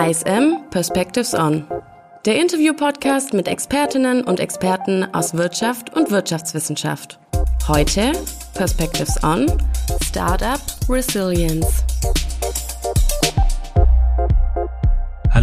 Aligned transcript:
ISM 0.00 0.62
Perspectives 0.70 1.34
On. 1.34 1.66
Der 2.24 2.40
Interview-Podcast 2.40 3.34
mit 3.34 3.46
Expertinnen 3.46 4.24
und 4.24 4.40
Experten 4.40 5.04
aus 5.14 5.34
Wirtschaft 5.34 5.94
und 5.94 6.10
Wirtschaftswissenschaft. 6.10 7.18
Heute 7.68 8.12
Perspectives 8.54 9.22
On 9.22 9.46
Startup 10.02 10.60
Resilience. 10.88 11.84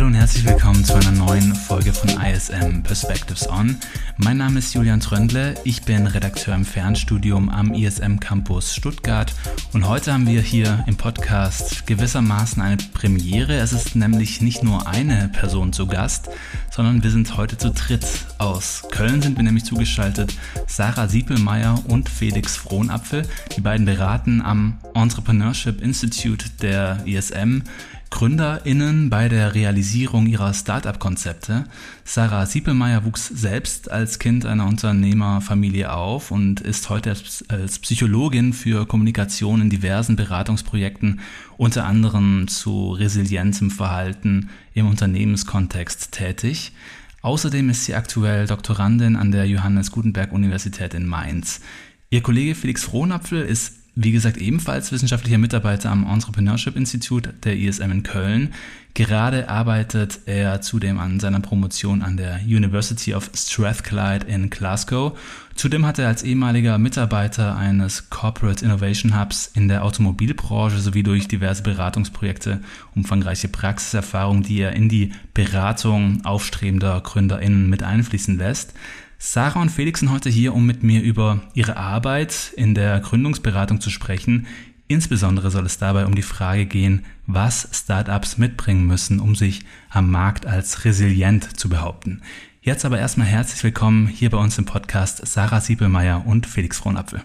Und 0.07 0.13
herzlich 0.13 0.45
willkommen 0.45 0.85
zu 0.85 0.93
einer 0.93 1.11
neuen 1.11 1.53
Folge 1.53 1.91
von 1.91 2.09
ISM 2.09 2.81
Perspectives 2.81 3.49
On. 3.49 3.75
Mein 4.15 4.37
Name 4.37 4.59
ist 4.59 4.73
Julian 4.73 5.01
Tröndle, 5.01 5.55
ich 5.65 5.83
bin 5.83 6.07
Redakteur 6.07 6.55
im 6.55 6.63
Fernstudium 6.63 7.49
am 7.49 7.73
ISM 7.73 8.17
Campus 8.17 8.73
Stuttgart 8.73 9.33
und 9.73 9.85
heute 9.85 10.13
haben 10.13 10.25
wir 10.25 10.39
hier 10.39 10.85
im 10.87 10.95
Podcast 10.95 11.85
gewissermaßen 11.87 12.61
eine 12.61 12.77
Premiere. 12.77 13.57
Es 13.57 13.73
ist 13.73 13.97
nämlich 13.97 14.39
nicht 14.39 14.63
nur 14.63 14.87
eine 14.87 15.27
Person 15.27 15.73
zu 15.73 15.87
Gast, 15.87 16.29
sondern 16.71 17.03
wir 17.03 17.11
sind 17.11 17.35
heute 17.35 17.57
zu 17.57 17.71
dritt. 17.71 18.05
Aus 18.37 18.83
Köln 18.89 19.21
sind 19.21 19.35
wir 19.35 19.43
nämlich 19.43 19.65
zugeschaltet 19.65 20.33
Sarah 20.67 21.09
Siepelmeier 21.09 21.83
und 21.85 22.07
Felix 22.07 22.55
Frohnapfel. 22.55 23.27
Die 23.57 23.61
beiden 23.61 23.85
beraten 23.85 24.41
am 24.41 24.77
Entrepreneurship 24.93 25.81
Institute 25.81 26.49
der 26.61 27.05
ISM 27.05 27.63
GründerInnen 28.09 29.09
bei 29.09 29.29
der 29.29 29.53
Realisierung 29.53 30.27
ihrer 30.27 30.53
Start-up-Konzepte. 30.53 31.65
Sarah 32.03 32.45
Siepelmeier 32.45 33.05
wuchs 33.05 33.27
selbst 33.27 33.91
als 33.91 34.19
Kind 34.19 34.45
einer 34.45 34.65
Unternehmerfamilie 34.65 35.91
auf 35.91 36.31
und 36.31 36.61
ist 36.61 36.89
heute 36.89 37.15
als 37.47 37.79
Psychologin 37.79 38.53
für 38.53 38.85
Kommunikation 38.85 39.61
in 39.61 39.69
diversen 39.69 40.15
Beratungsprojekten, 40.15 41.19
unter 41.57 41.85
anderem 41.85 42.47
zu 42.47 42.91
resilientem 42.91 43.71
Verhalten 43.71 44.49
im 44.73 44.87
Unternehmenskontext 44.87 46.11
tätig. 46.11 46.73
Außerdem 47.21 47.69
ist 47.69 47.85
sie 47.85 47.95
aktuell 47.95 48.47
Doktorandin 48.47 49.15
an 49.15 49.31
der 49.31 49.45
Johannes 49.45 49.91
Gutenberg 49.91 50.31
Universität 50.31 50.93
in 50.93 51.07
Mainz. 51.07 51.61
Ihr 52.09 52.21
Kollege 52.21 52.55
Felix 52.55 52.83
Frohnapfel 52.85 53.41
ist 53.41 53.86
wie 53.99 54.11
gesagt, 54.11 54.37
ebenfalls 54.37 54.91
wissenschaftlicher 54.91 55.39
Mitarbeiter 55.39 55.89
am 55.89 56.05
Entrepreneurship 56.05 56.75
Institute 56.75 57.33
der 57.43 57.57
ISM 57.57 57.89
in 57.89 58.03
Köln. 58.03 58.53
Gerade 58.93 59.49
arbeitet 59.49 60.19
er 60.27 60.61
zudem 60.61 60.99
an 60.99 61.19
seiner 61.19 61.39
Promotion 61.39 62.03
an 62.03 62.15
der 62.15 62.41
University 62.45 63.15
of 63.15 63.31
Strathclyde 63.35 64.27
in 64.27 64.51
Glasgow. 64.51 65.17
Zudem 65.55 65.83
hat 65.87 65.97
er 65.97 66.09
als 66.09 66.21
ehemaliger 66.21 66.77
Mitarbeiter 66.77 67.57
eines 67.57 68.11
Corporate 68.11 68.63
Innovation 68.63 69.19
Hubs 69.19 69.49
in 69.55 69.67
der 69.67 69.83
Automobilbranche 69.83 70.77
sowie 70.77 71.01
durch 71.01 71.27
diverse 71.27 71.63
Beratungsprojekte 71.63 72.61
umfangreiche 72.93 73.47
Praxiserfahrung, 73.47 74.43
die 74.43 74.59
er 74.59 74.73
in 74.73 74.89
die 74.89 75.11
Beratung 75.33 76.23
aufstrebender 76.23 77.01
GründerInnen 77.01 77.67
mit 77.67 77.81
einfließen 77.81 78.37
lässt. 78.37 78.75
Sarah 79.19 79.61
und 79.61 79.69
Felix 79.69 79.99
sind 79.99 80.11
heute 80.11 80.29
hier, 80.29 80.53
um 80.53 80.67
mit 80.67 80.83
mir 80.83 81.01
über 81.01 81.41
ihre 81.55 81.75
Arbeit 81.75 82.53
in 82.55 82.75
der 82.75 82.99
Gründungsberatung 82.99 83.81
zu 83.81 83.89
sprechen. 83.89 84.45
Insbesondere 84.87 85.49
soll 85.49 85.65
es 85.65 85.79
dabei 85.79 86.05
um 86.05 86.13
die 86.13 86.21
Frage 86.21 86.67
gehen, 86.67 87.03
was 87.25 87.67
Startups 87.73 88.37
mitbringen 88.37 88.85
müssen, 88.85 89.19
um 89.19 89.33
sich 89.33 89.65
am 89.89 90.11
Markt 90.11 90.45
als 90.45 90.85
resilient 90.85 91.59
zu 91.59 91.67
behaupten. 91.67 92.21
Jetzt 92.61 92.85
aber 92.85 92.99
erstmal 92.99 93.27
herzlich 93.27 93.63
willkommen 93.63 94.07
hier 94.07 94.29
bei 94.29 94.37
uns 94.37 94.59
im 94.59 94.65
Podcast 94.65 95.25
Sarah 95.25 95.61
Siebelmeier 95.61 96.23
und 96.25 96.45
Felix 96.45 96.77
Frohnapfel. 96.77 97.23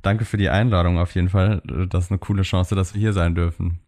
Danke 0.00 0.24
für 0.24 0.38
die 0.38 0.48
Einladung 0.48 0.98
auf 0.98 1.14
jeden 1.14 1.28
Fall. 1.28 1.60
Das 1.90 2.04
ist 2.04 2.10
eine 2.10 2.18
coole 2.18 2.42
Chance, 2.42 2.74
dass 2.74 2.94
wir 2.94 3.00
hier 3.00 3.12
sein 3.12 3.34
dürfen. 3.34 3.80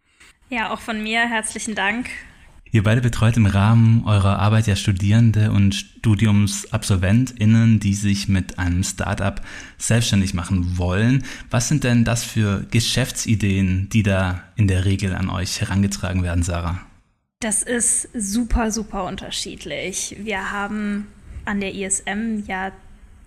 Ja, 0.49 0.71
auch 0.71 0.79
von 0.79 1.01
mir 1.01 1.27
herzlichen 1.27 1.73
Dank. 1.73 2.09
Ihr 2.71 2.83
beide 2.83 3.01
betreut 3.01 3.37
im 3.37 3.45
Rahmen 3.45 4.03
eurer 4.05 4.39
Arbeit 4.39 4.67
ja 4.67 4.75
Studierende 4.75 5.51
und 5.51 5.73
StudiumsabsolventInnen, 5.73 7.79
die 7.79 7.93
sich 7.93 8.27
mit 8.27 8.59
einem 8.59 8.83
Startup 8.83 9.41
selbstständig 9.77 10.33
machen 10.33 10.77
wollen. 10.77 11.23
Was 11.49 11.67
sind 11.67 11.83
denn 11.83 12.03
das 12.03 12.23
für 12.23 12.65
Geschäftsideen, 12.69 13.89
die 13.89 14.03
da 14.03 14.43
in 14.55 14.67
der 14.67 14.85
Regel 14.85 15.15
an 15.15 15.29
euch 15.29 15.61
herangetragen 15.61 16.23
werden, 16.23 16.43
Sarah? 16.43 16.81
Das 17.39 17.61
ist 17.61 18.09
super, 18.13 18.71
super 18.71 19.05
unterschiedlich. 19.05 20.15
Wir 20.19 20.51
haben 20.51 21.07
an 21.45 21.61
der 21.61 21.73
ISM 21.73 22.43
ja 22.47 22.71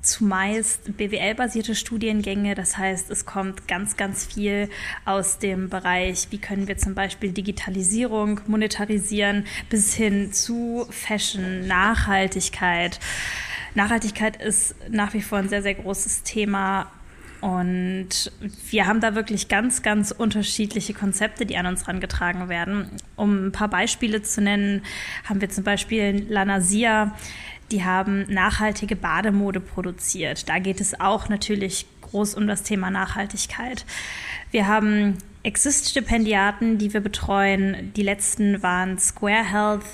zumeist 0.02 0.96
BWL-basierte 0.96 1.74
Studiengänge. 1.74 2.54
Das 2.54 2.78
heißt, 2.78 3.10
es 3.10 3.26
kommt 3.26 3.68
ganz, 3.68 3.96
ganz 3.96 4.24
viel 4.24 4.68
aus 5.04 5.38
dem 5.38 5.68
Bereich, 5.68 6.28
wie 6.30 6.38
können 6.38 6.68
wir 6.68 6.78
zum 6.78 6.94
Beispiel 6.94 7.32
Digitalisierung 7.32 8.40
monetarisieren, 8.46 9.46
bis 9.68 9.94
hin 9.94 10.32
zu 10.32 10.86
Fashion, 10.90 11.66
Nachhaltigkeit. 11.66 12.98
Nachhaltigkeit 13.74 14.42
ist 14.42 14.74
nach 14.90 15.14
wie 15.14 15.22
vor 15.22 15.38
ein 15.38 15.48
sehr, 15.48 15.62
sehr 15.62 15.74
großes 15.74 16.22
Thema. 16.22 16.90
Und 17.40 18.32
wir 18.68 18.86
haben 18.86 19.00
da 19.00 19.14
wirklich 19.14 19.48
ganz, 19.48 19.82
ganz 19.82 20.10
unterschiedliche 20.10 20.92
Konzepte, 20.92 21.46
die 21.46 21.56
an 21.56 21.66
uns 21.66 21.86
herangetragen 21.86 22.48
werden. 22.50 22.90
Um 23.16 23.46
ein 23.46 23.52
paar 23.52 23.68
Beispiele 23.68 24.22
zu 24.22 24.42
nennen, 24.42 24.82
haben 25.24 25.40
wir 25.40 25.48
zum 25.48 25.64
Beispiel 25.64 26.26
Lana 26.28 26.60
Sia, 26.60 27.16
die 27.70 27.84
haben 27.84 28.26
nachhaltige 28.28 28.96
Bademode 28.96 29.60
produziert. 29.60 30.48
Da 30.48 30.58
geht 30.58 30.80
es 30.80 31.00
auch 31.00 31.28
natürlich 31.28 31.86
groß 32.02 32.34
um 32.34 32.46
das 32.46 32.62
Thema 32.62 32.90
Nachhaltigkeit. 32.90 33.84
Wir 34.50 34.66
haben 34.66 35.18
Exist-Stipendiaten, 35.42 36.78
die 36.78 36.92
wir 36.92 37.00
betreuen. 37.00 37.92
Die 37.96 38.02
letzten 38.02 38.62
waren 38.62 38.98
Square 38.98 39.50
Health, 39.50 39.86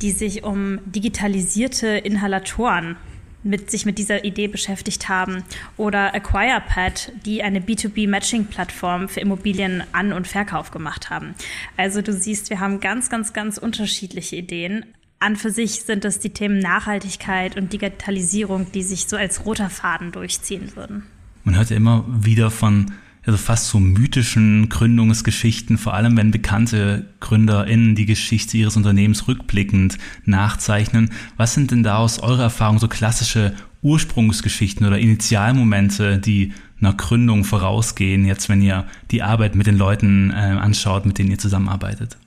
die 0.00 0.12
sich 0.12 0.44
um 0.44 0.78
digitalisierte 0.84 1.88
Inhalatoren 1.88 2.96
mit 3.44 3.70
sich 3.70 3.84
mit 3.84 3.98
dieser 3.98 4.24
Idee 4.24 4.48
beschäftigt 4.48 5.08
haben 5.08 5.44
oder 5.76 6.14
AcquirePad, 6.14 7.12
die 7.26 7.42
eine 7.42 7.60
B2B-Matching-Plattform 7.60 9.08
für 9.08 9.20
Immobilien 9.20 9.84
An- 9.92 10.14
und 10.14 10.26
Verkauf 10.26 10.70
gemacht 10.70 11.10
haben. 11.10 11.34
Also 11.76 12.00
du 12.00 12.12
siehst, 12.12 12.48
wir 12.48 12.60
haben 12.60 12.80
ganz, 12.80 13.10
ganz, 13.10 13.34
ganz 13.34 13.58
unterschiedliche 13.58 14.36
Ideen, 14.36 14.86
an 15.18 15.36
für 15.36 15.50
sich 15.50 15.82
sind 15.82 16.04
es 16.04 16.18
die 16.18 16.30
Themen 16.30 16.58
Nachhaltigkeit 16.58 17.56
und 17.56 17.72
Digitalisierung, 17.72 18.70
die 18.72 18.82
sich 18.82 19.06
so 19.06 19.16
als 19.16 19.46
roter 19.46 19.70
Faden 19.70 20.12
durchziehen 20.12 20.76
würden. 20.76 21.04
Man 21.44 21.56
hört 21.56 21.70
ja 21.70 21.76
immer 21.76 22.04
wieder 22.08 22.50
von 22.50 22.92
also 23.26 23.38
fast 23.38 23.68
so 23.68 23.80
mythischen 23.80 24.68
Gründungsgeschichten, 24.68 25.78
vor 25.78 25.94
allem 25.94 26.16
wenn 26.16 26.30
bekannte 26.30 27.06
GründerInnen 27.20 27.94
die 27.94 28.06
Geschichte 28.06 28.56
ihres 28.56 28.76
Unternehmens 28.76 29.26
rückblickend 29.28 29.98
nachzeichnen. 30.24 31.10
Was 31.36 31.54
sind 31.54 31.70
denn 31.70 31.82
da 31.82 31.96
aus 31.96 32.18
eurer 32.18 32.44
Erfahrung 32.44 32.78
so 32.78 32.88
klassische 32.88 33.54
Ursprungsgeschichten 33.82 34.86
oder 34.86 34.98
Initialmomente, 34.98 36.18
die 36.18 36.52
einer 36.80 36.94
Gründung 36.94 37.44
vorausgehen, 37.44 38.26
jetzt 38.26 38.48
wenn 38.48 38.60
ihr 38.60 38.86
die 39.10 39.22
Arbeit 39.22 39.54
mit 39.54 39.66
den 39.66 39.78
Leuten 39.78 40.30
äh, 40.30 40.34
anschaut, 40.34 41.06
mit 41.06 41.18
denen 41.18 41.30
ihr 41.30 41.38
zusammenarbeitet? 41.38 42.18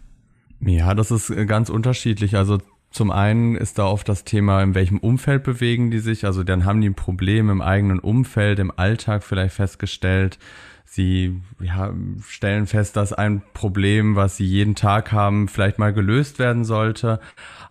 Ja, 0.62 0.96
das 0.96 1.12
ist 1.12 1.30
äh, 1.30 1.46
ganz 1.46 1.70
unterschiedlich. 1.70 2.36
Also 2.36 2.60
zum 2.98 3.12
einen 3.12 3.56
ist 3.56 3.78
da 3.78 3.86
oft 3.86 4.10
das 4.10 4.24
Thema, 4.24 4.64
in 4.64 4.74
welchem 4.74 4.98
Umfeld 4.98 5.44
bewegen 5.44 5.92
die 5.92 6.00
sich. 6.00 6.26
Also 6.26 6.44
dann 6.44 6.66
haben 6.66 6.82
die 6.82 6.90
ein 6.90 6.96
Problem 6.96 7.52
im 7.52 7.62
eigenen 7.62 8.00
Umfeld, 8.00 8.58
im 8.58 8.72
Alltag 8.76 9.24
vielleicht 9.24 9.54
festgestellt. 9.54 10.40
Sie 10.84 11.40
ja, 11.60 11.94
stellen 12.28 12.66
fest, 12.66 12.96
dass 12.96 13.14
ein 13.14 13.44
Problem, 13.54 14.16
was 14.16 14.38
sie 14.38 14.46
jeden 14.46 14.74
Tag 14.74 15.12
haben, 15.12 15.48
vielleicht 15.48 15.78
mal 15.78 15.94
gelöst 15.94 16.40
werden 16.40 16.66
sollte. 16.66 17.20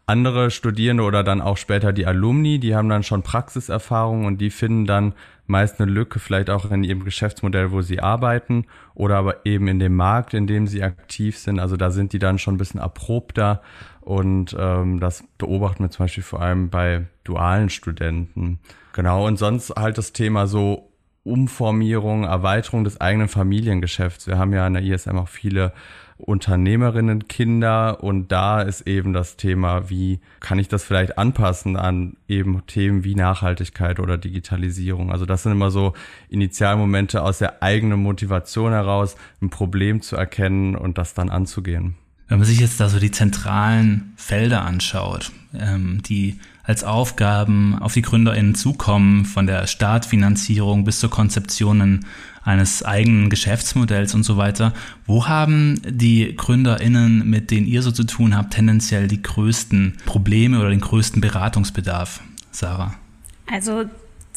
Andere 0.07 0.53
Studierende 0.53 1.03
oder 1.03 1.25
dann 1.25 1.41
auch 1.41 1.57
später 1.57 1.93
die 1.93 2.07
Alumni, 2.07 2.61
die 2.61 2.77
haben 2.77 2.89
dann 2.89 3.03
schon 3.03 3.23
Praxiserfahrung 3.25 4.27
und 4.27 4.41
die 4.41 4.51
finden 4.51 4.87
dann 4.87 5.13
meist 5.49 5.81
eine 5.81 5.91
Lücke, 5.91 6.21
vielleicht 6.21 6.51
auch 6.51 6.71
in 6.71 6.85
ihrem 6.85 7.05
Geschäftsmodell, 7.05 7.73
wo 7.73 7.83
sie 7.83 8.01
arbeiten 8.01 8.67
oder 8.95 9.17
aber 9.17 9.45
eben 9.45 9.67
in 9.67 9.81
dem 9.81 9.97
Markt, 9.97 10.35
in 10.35 10.47
dem 10.47 10.69
sie 10.69 10.85
aktiv 10.85 11.37
sind. 11.37 11.59
Also 11.59 11.77
da 11.77 11.91
sind 11.91 12.13
die 12.13 12.21
dann 12.21 12.39
schon 12.39 12.55
ein 12.55 12.59
bisschen 12.59 12.81
erprobter 12.81 13.61
und 14.07 14.55
ähm, 14.57 15.01
das 15.01 15.25
beobachten 15.37 15.83
wir 15.83 15.91
zum 15.91 16.05
Beispiel 16.05 16.23
vor 16.23 16.41
allem 16.41 16.71
bei 16.71 17.07
dualen 17.25 17.71
Studenten. 17.71 18.61
Genau, 18.93 19.27
und 19.27 19.37
sonst 19.37 19.71
halt 19.71 19.99
das 19.99 20.13
Thema 20.13 20.47
so 20.47 20.93
Umformierung, 21.25 22.23
Erweiterung 22.23 22.85
des 22.85 23.01
eigenen 23.01 23.27
Familiengeschäfts. 23.27 24.29
Wir 24.29 24.39
haben 24.39 24.53
ja 24.53 24.65
an 24.65 24.75
der 24.75 24.85
ISM 24.85 25.19
auch 25.19 25.27
viele 25.27 25.73
Unternehmerinnen, 26.19 27.27
Kinder 27.27 28.01
und 28.01 28.31
da 28.31 28.63
ist 28.63 28.83
eben 28.83 29.13
das 29.13 29.37
Thema, 29.37 29.91
wie 29.91 30.21
kann 30.39 30.61
ich 30.61 30.69
das 30.69 30.85
vielleicht 30.85 31.19
anpassen 31.19 31.77
an 31.77 32.17
eben 32.29 32.65
Themen 32.69 33.03
wie 33.03 33.17
Nachhaltigkeit 33.17 33.99
oder 33.99 34.19
Digitalisierung. 34.19 35.11
Also 35.11 35.27
das 35.27 35.43
sind 35.43 35.51
immer 35.51 35.73
so 35.73 35.95
Initialmomente 36.29 37.23
aus 37.23 37.39
der 37.39 37.61
eigenen 37.61 38.01
Motivation 38.05 38.71
heraus, 38.71 39.17
ein 39.43 39.51
Problem 39.51 40.01
zu 40.01 40.15
erkennen 40.15 40.77
und 40.77 40.97
das 40.97 41.13
dann 41.13 41.29
anzugehen. 41.29 41.97
Wenn 42.29 42.39
man 42.39 42.47
sich 42.47 42.59
jetzt 42.59 42.81
da 42.81 42.89
so 42.89 42.99
die 42.99 43.11
zentralen 43.11 44.13
Felder 44.17 44.65
anschaut, 44.65 45.31
ähm, 45.59 46.03
die 46.03 46.39
als 46.65 46.83
Aufgaben 46.83 47.79
auf 47.79 47.95
die 47.95 48.03
GründerInnen 48.03 48.57
zukommen, 48.57 49.25
von 49.25 49.47
der 49.47 49.69
Startfinanzierung 49.69 50.85
bis 50.85 50.99
zur 50.99 51.11
Konzeptionen 51.11 52.05
eines 52.43 52.83
eigenen 52.83 53.31
Geschäftsmodells 53.31 54.15
und 54.15 54.25
so 54.25 54.37
weiter. 54.37 54.73
Wo 55.07 55.29
haben 55.29 55.81
die 55.89 56.35
GründerInnen, 56.35 57.29
mit 57.29 57.53
denen 57.53 57.67
ihr 57.67 57.83
so 57.83 57.93
zu 57.93 58.05
tun 58.05 58.37
habt, 58.37 58.55
tendenziell 58.55 59.07
die 59.07 59.23
größten 59.23 59.99
Probleme 60.07 60.59
oder 60.59 60.71
den 60.71 60.81
größten 60.81 61.21
Beratungsbedarf, 61.21 62.21
Sarah? 62.51 62.95
Also 63.47 63.85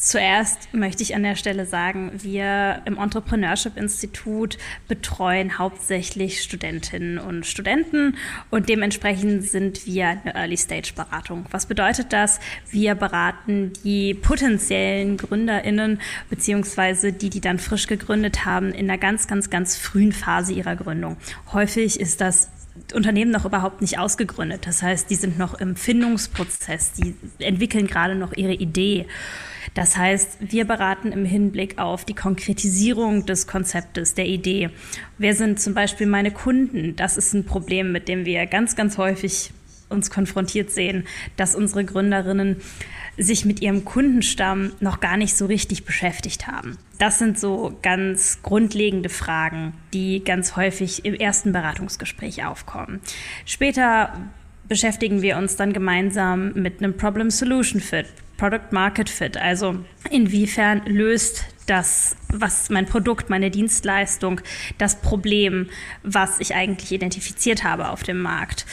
Zuerst 0.00 0.72
möchte 0.72 1.02
ich 1.02 1.14
an 1.14 1.22
der 1.22 1.36
Stelle 1.36 1.66
sagen, 1.66 2.10
wir 2.14 2.80
im 2.86 2.96
Entrepreneurship 2.96 3.76
Institut 3.76 4.56
betreuen 4.88 5.58
hauptsächlich 5.58 6.42
Studentinnen 6.42 7.18
und 7.18 7.44
Studenten 7.44 8.16
und 8.48 8.70
dementsprechend 8.70 9.44
sind 9.44 9.84
wir 9.84 10.08
eine 10.08 10.34
Early 10.34 10.56
Stage 10.56 10.92
Beratung. 10.96 11.44
Was 11.50 11.66
bedeutet 11.66 12.14
das? 12.14 12.40
Wir 12.70 12.94
beraten 12.94 13.74
die 13.84 14.14
potenziellen 14.14 15.18
Gründerinnen 15.18 16.00
beziehungsweise 16.30 17.12
die, 17.12 17.28
die 17.28 17.42
dann 17.42 17.58
frisch 17.58 17.86
gegründet 17.86 18.46
haben, 18.46 18.72
in 18.72 18.90
einer 18.90 18.98
ganz, 18.98 19.26
ganz, 19.26 19.50
ganz 19.50 19.76
frühen 19.76 20.12
Phase 20.12 20.54
ihrer 20.54 20.76
Gründung. 20.76 21.18
Häufig 21.52 22.00
ist 22.00 22.22
das 22.22 22.50
Unternehmen 22.94 23.30
noch 23.30 23.44
überhaupt 23.44 23.80
nicht 23.80 23.98
ausgegründet. 23.98 24.66
Das 24.66 24.82
heißt, 24.82 25.10
die 25.10 25.14
sind 25.14 25.38
noch 25.38 25.54
im 25.54 25.76
Findungsprozess, 25.76 26.92
die 26.92 27.14
entwickeln 27.38 27.86
gerade 27.86 28.14
noch 28.14 28.32
ihre 28.32 28.54
Idee. 28.54 29.06
Das 29.74 29.96
heißt, 29.96 30.38
wir 30.40 30.64
beraten 30.64 31.12
im 31.12 31.24
Hinblick 31.24 31.78
auf 31.78 32.04
die 32.04 32.14
Konkretisierung 32.14 33.26
des 33.26 33.46
Konzeptes, 33.46 34.14
der 34.14 34.26
Idee. 34.26 34.70
Wer 35.18 35.34
sind 35.34 35.60
zum 35.60 35.74
Beispiel 35.74 36.06
meine 36.06 36.30
Kunden? 36.30 36.96
Das 36.96 37.16
ist 37.16 37.34
ein 37.34 37.44
Problem, 37.44 37.92
mit 37.92 38.08
dem 38.08 38.24
wir 38.24 38.46
ganz, 38.46 38.74
ganz 38.74 38.98
häufig 38.98 39.52
uns 39.90 40.10
konfrontiert 40.10 40.70
sehen, 40.70 41.06
dass 41.36 41.54
unsere 41.54 41.84
Gründerinnen 41.84 42.56
sich 43.16 43.44
mit 43.44 43.60
ihrem 43.60 43.84
Kundenstamm 43.84 44.72
noch 44.80 45.00
gar 45.00 45.16
nicht 45.16 45.36
so 45.36 45.46
richtig 45.46 45.84
beschäftigt 45.84 46.46
haben. 46.46 46.78
Das 46.98 47.18
sind 47.18 47.38
so 47.38 47.76
ganz 47.82 48.40
grundlegende 48.42 49.08
Fragen, 49.08 49.74
die 49.92 50.24
ganz 50.24 50.56
häufig 50.56 51.04
im 51.04 51.14
ersten 51.14 51.52
Beratungsgespräch 51.52 52.44
aufkommen. 52.44 53.00
Später 53.44 54.12
beschäftigen 54.68 55.20
wir 55.20 55.36
uns 55.36 55.56
dann 55.56 55.72
gemeinsam 55.72 56.52
mit 56.52 56.78
einem 56.78 56.96
Problem-Solution-Fit, 56.96 58.06
Product-Market-Fit. 58.36 59.36
Also 59.36 59.84
inwiefern 60.10 60.82
löst 60.86 61.44
das, 61.66 62.16
was 62.28 62.70
mein 62.70 62.86
Produkt, 62.86 63.30
meine 63.30 63.50
Dienstleistung, 63.50 64.40
das 64.78 65.00
Problem, 65.00 65.68
was 66.02 66.40
ich 66.40 66.54
eigentlich 66.54 66.92
identifiziert 66.92 67.64
habe 67.64 67.90
auf 67.90 68.02
dem 68.02 68.20
Markt. 68.20 68.66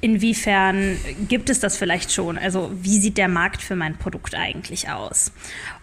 Inwiefern 0.00 0.96
gibt 1.28 1.50
es 1.50 1.60
das 1.60 1.76
vielleicht 1.76 2.10
schon? 2.12 2.38
Also 2.38 2.70
wie 2.74 2.98
sieht 2.98 3.18
der 3.18 3.28
Markt 3.28 3.62
für 3.62 3.76
mein 3.76 3.96
Produkt 3.96 4.34
eigentlich 4.34 4.88
aus? 4.88 5.32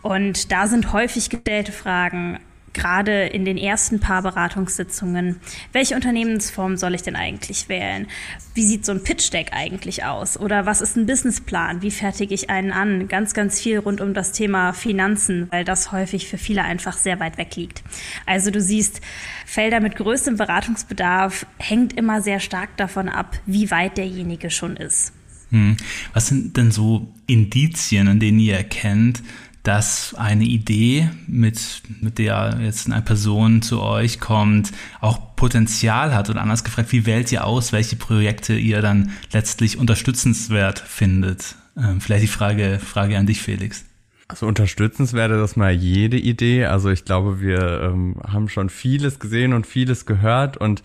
Und 0.02 0.52
da 0.52 0.68
sind 0.68 0.92
häufig 0.92 1.30
gestellte 1.30 1.72
Fragen, 1.72 2.40
gerade 2.74 3.26
in 3.26 3.46
den 3.46 3.58
ersten 3.58 4.00
paar 4.00 4.22
Beratungssitzungen, 4.22 5.40
welche 5.74 5.96
Unternehmensform 5.96 6.78
soll 6.78 6.96
ich 6.96 7.02
denn 7.02 7.16
eigentlich 7.16 7.70
wählen? 7.70 8.08
Wie 8.54 8.66
sieht 8.66 8.86
so 8.86 8.92
ein 8.92 9.04
Pitch-Deck 9.04 9.50
eigentlich 9.52 10.04
aus? 10.04 10.38
Oder 10.38 10.66
was 10.66 10.82
ist 10.82 10.96
ein 10.96 11.06
Businessplan? 11.06 11.82
Wie 11.82 11.92
fertige 11.92 12.34
ich 12.34 12.50
einen 12.50 12.72
an? 12.72 13.08
Ganz, 13.08 13.34
ganz 13.34 13.60
viel 13.60 13.80
rund 13.80 14.02
um 14.02 14.14
das 14.14 14.32
Thema 14.32 14.74
Finanzen, 14.74 15.48
weil 15.52 15.64
das 15.64 15.92
häufig 15.92 16.28
für 16.28 16.38
viele 16.38 16.64
einfach 16.64 16.98
sehr 16.98 17.20
weit 17.20 17.38
weg 17.38 17.56
liegt. 17.56 17.84
Also 18.26 18.52
du 18.52 18.62
siehst, 18.62 19.02
Felder 19.46 19.80
mit 19.80 19.96
größtem 19.96 20.38
Beratungsbedarf 20.38 21.46
hängt 21.58 21.94
immer 21.94 22.22
sehr 22.22 22.40
stark 22.40 22.76
davon 22.78 23.10
ab, 23.10 23.38
wie 23.46 23.72
weit 23.72 23.98
derjenige 23.98 24.50
schon 24.50 24.78
ist. 24.78 25.14
Hm. 25.50 25.78
Was 26.14 26.28
sind 26.28 26.58
denn 26.58 26.72
so 26.72 27.08
Indizien, 27.26 28.08
an 28.08 28.20
denen 28.20 28.40
ihr 28.40 28.56
erkennt, 28.56 29.24
dass 29.68 30.16
eine 30.16 30.46
Idee, 30.46 31.10
mit, 31.28 31.82
mit 32.00 32.20
der 32.20 32.58
jetzt 32.62 32.90
eine 32.90 33.02
Person 33.02 33.62
zu 33.62 33.82
euch 33.82 34.22
kommt, 34.22 34.72
auch 35.02 35.36
Potenzial 35.36 36.16
hat 36.16 36.30
oder 36.30 36.42
anders 36.42 36.64
gefragt, 36.64 36.94
wie 36.94 37.06
wählt 37.06 37.34
ihr 37.34 37.46
aus, 37.46 37.74
welche 37.74 37.98
Projekte 37.98 38.54
ihr 38.54 38.82
dann 38.82 39.12
letztlich 39.34 39.78
unterstützenswert 39.78 40.80
findet? 40.80 41.56
Ähm, 41.76 42.00
vielleicht 42.00 42.24
die 42.24 42.28
Frage, 42.28 42.80
Frage 42.80 43.18
an 43.18 43.26
dich, 43.26 43.42
Felix. 43.42 43.84
Also 44.30 44.48
unterstützenswert 44.48 45.32
ist 45.32 45.58
mal 45.58 45.74
jede 45.74 46.18
Idee. 46.18 46.66
Also 46.66 46.90
ich 46.90 47.04
glaube, 47.04 47.42
wir 47.42 47.82
ähm, 47.82 48.16
haben 48.26 48.48
schon 48.48 48.70
vieles 48.70 49.20
gesehen 49.20 49.52
und 49.52 49.68
vieles 49.68 50.06
gehört 50.06 50.56
und 50.56 50.82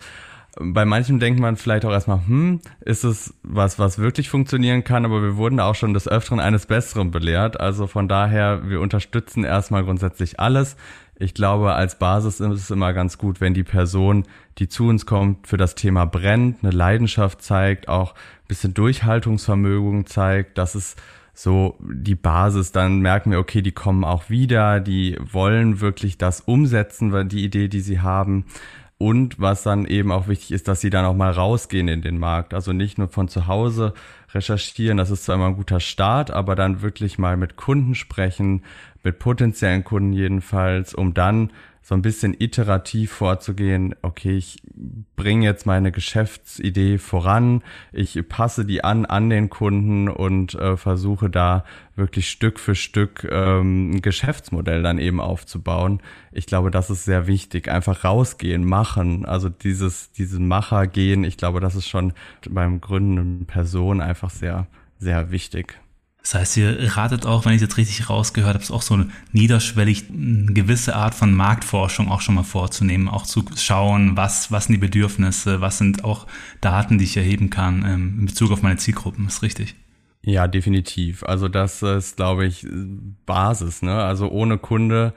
bei 0.59 0.85
manchen 0.85 1.19
denkt 1.19 1.39
man 1.39 1.55
vielleicht 1.55 1.83
auch 1.85 1.91
erstmal, 1.91 2.19
hm, 2.27 2.59
ist 2.81 3.03
es 3.03 3.33
was, 3.41 3.79
was 3.79 3.97
wirklich 3.97 4.29
funktionieren 4.29 4.83
kann, 4.83 5.05
aber 5.05 5.21
wir 5.23 5.35
wurden 5.35 5.59
auch 5.59 5.73
schon 5.73 5.93
des 5.93 6.07
Öfteren 6.07 6.39
eines 6.39 6.67
Besseren 6.67 7.09
belehrt. 7.09 7.59
Also 7.59 7.87
von 7.87 8.07
daher, 8.07 8.69
wir 8.69 8.79
unterstützen 8.79 9.43
erstmal 9.43 9.83
grundsätzlich 9.83 10.39
alles. 10.39 10.75
Ich 11.17 11.33
glaube, 11.33 11.73
als 11.73 11.97
Basis 11.97 12.39
ist 12.39 12.51
es 12.51 12.71
immer 12.71 12.93
ganz 12.93 13.17
gut, 13.17 13.41
wenn 13.41 13.53
die 13.53 13.63
Person, 13.63 14.25
die 14.59 14.67
zu 14.67 14.87
uns 14.87 15.05
kommt, 15.05 15.47
für 15.47 15.57
das 15.57 15.75
Thema 15.75 16.05
brennt, 16.05 16.63
eine 16.63 16.71
Leidenschaft 16.71 17.41
zeigt, 17.41 17.87
auch 17.87 18.13
ein 18.13 18.47
bisschen 18.47 18.73
Durchhaltungsvermögen 18.73 20.05
zeigt. 20.05 20.57
Das 20.57 20.75
ist 20.75 21.01
so 21.33 21.77
die 21.79 22.15
Basis. 22.15 22.71
Dann 22.71 22.99
merken 22.99 23.31
wir, 23.31 23.39
okay, 23.39 23.61
die 23.61 23.71
kommen 23.71 24.03
auch 24.03 24.29
wieder, 24.29 24.79
die 24.79 25.17
wollen 25.19 25.81
wirklich 25.81 26.17
das 26.17 26.41
umsetzen, 26.41 27.11
weil 27.11 27.25
die 27.25 27.43
Idee, 27.43 27.67
die 27.67 27.81
sie 27.81 28.01
haben. 28.01 28.45
Und 29.03 29.37
was 29.37 29.63
dann 29.63 29.85
eben 29.85 30.13
auch 30.13 30.29
wichtig 30.29 30.53
ist, 30.53 30.69
dass 30.69 30.79
sie 30.79 30.89
dann 30.89 31.03
auch 31.03 31.13
mal 31.13 31.29
rausgehen 31.29 31.89
in 31.89 32.01
den 32.01 32.17
Markt. 32.17 32.53
Also 32.53 32.71
nicht 32.71 32.97
nur 32.97 33.09
von 33.09 33.27
zu 33.27 33.47
Hause 33.47 33.93
recherchieren, 34.33 34.95
das 34.95 35.09
ist 35.09 35.25
zwar 35.25 35.35
immer 35.35 35.47
ein 35.47 35.57
guter 35.57 35.81
Start, 35.81 36.31
aber 36.31 36.55
dann 36.55 36.81
wirklich 36.81 37.17
mal 37.17 37.35
mit 37.35 37.57
Kunden 37.57 37.95
sprechen, 37.95 38.63
mit 39.03 39.19
potenziellen 39.19 39.83
Kunden 39.83 40.13
jedenfalls, 40.13 40.93
um 40.95 41.13
dann 41.13 41.51
so 41.85 41.95
ein 41.95 42.01
bisschen 42.01 42.33
iterativ 42.39 43.11
vorzugehen, 43.11 43.93
okay, 44.01 44.37
ich 44.37 44.63
bringe 45.17 45.45
jetzt 45.45 45.65
meine 45.65 45.91
Geschäftsidee 45.91 46.97
voran, 46.97 47.61
ich 47.91 48.17
passe 48.29 48.63
die 48.63 48.85
an 48.85 49.05
an 49.05 49.29
den 49.29 49.49
Kunden 49.49 50.07
und 50.07 50.55
äh, 50.55 50.77
versuche 50.77 51.29
da 51.29 51.65
wirklich 51.97 52.29
Stück 52.29 52.61
für 52.61 52.73
Stück 52.73 53.27
ähm, 53.29 53.91
ein 53.91 54.01
Geschäftsmodell 54.01 54.81
dann 54.81 54.97
eben 54.97 55.19
aufzubauen. 55.19 56.01
Ich 56.31 56.45
glaube, 56.45 56.71
das 56.71 56.89
ist 56.89 57.03
sehr 57.03 57.27
wichtig. 57.27 57.67
Einfach 57.67 58.05
rausgehen, 58.05 58.63
machen. 58.63 59.25
Also 59.25 59.49
dieses, 59.49 60.13
dieses 60.13 60.39
Macher 60.39 60.87
gehen, 60.87 61.25
ich 61.25 61.35
glaube, 61.35 61.59
das 61.59 61.75
ist 61.75 61.89
schon 61.89 62.13
beim 62.49 62.79
gründenden 62.79 63.45
Person 63.45 63.99
einfach 63.99 64.29
sehr, 64.29 64.67
sehr 64.99 65.31
wichtig. 65.31 65.82
Das 66.23 66.35
heißt, 66.35 66.57
ihr 66.57 66.95
ratet 66.95 67.25
auch, 67.25 67.43
wenn 67.45 67.53
ich 67.53 67.61
jetzt 67.61 67.75
richtig 67.75 68.09
rausgehört 68.09 68.55
habe, 68.55 68.73
auch 68.73 68.81
so 68.81 69.03
niederschwellig 69.33 70.05
eine 70.09 70.53
gewisse 70.53 70.95
Art 70.95 71.13
von 71.13 71.33
Marktforschung 71.33 72.09
auch 72.09 72.21
schon 72.21 72.35
mal 72.35 72.43
vorzunehmen, 72.43 73.09
auch 73.09 73.25
zu 73.25 73.43
schauen, 73.57 74.15
was, 74.15 74.49
was 74.49 74.65
sind 74.65 74.75
die 74.75 74.79
Bedürfnisse, 74.79 75.59
was 75.59 75.77
sind 75.77 76.05
auch 76.05 76.25
Daten, 76.61 76.97
die 76.97 77.03
ich 77.03 77.17
erheben 77.17 77.49
kann 77.49 77.83
ähm, 77.85 78.17
in 78.21 78.25
Bezug 78.25 78.51
auf 78.51 78.61
meine 78.61 78.77
Zielgruppen. 78.77 79.27
Ist 79.27 79.41
richtig? 79.41 79.75
Ja, 80.21 80.47
definitiv. 80.47 81.23
Also 81.23 81.49
das 81.49 81.81
ist, 81.81 82.15
glaube 82.15 82.45
ich, 82.45 82.65
Basis. 83.25 83.81
Ne? 83.81 84.01
Also 84.01 84.29
ohne 84.29 84.57
Kunde 84.57 85.13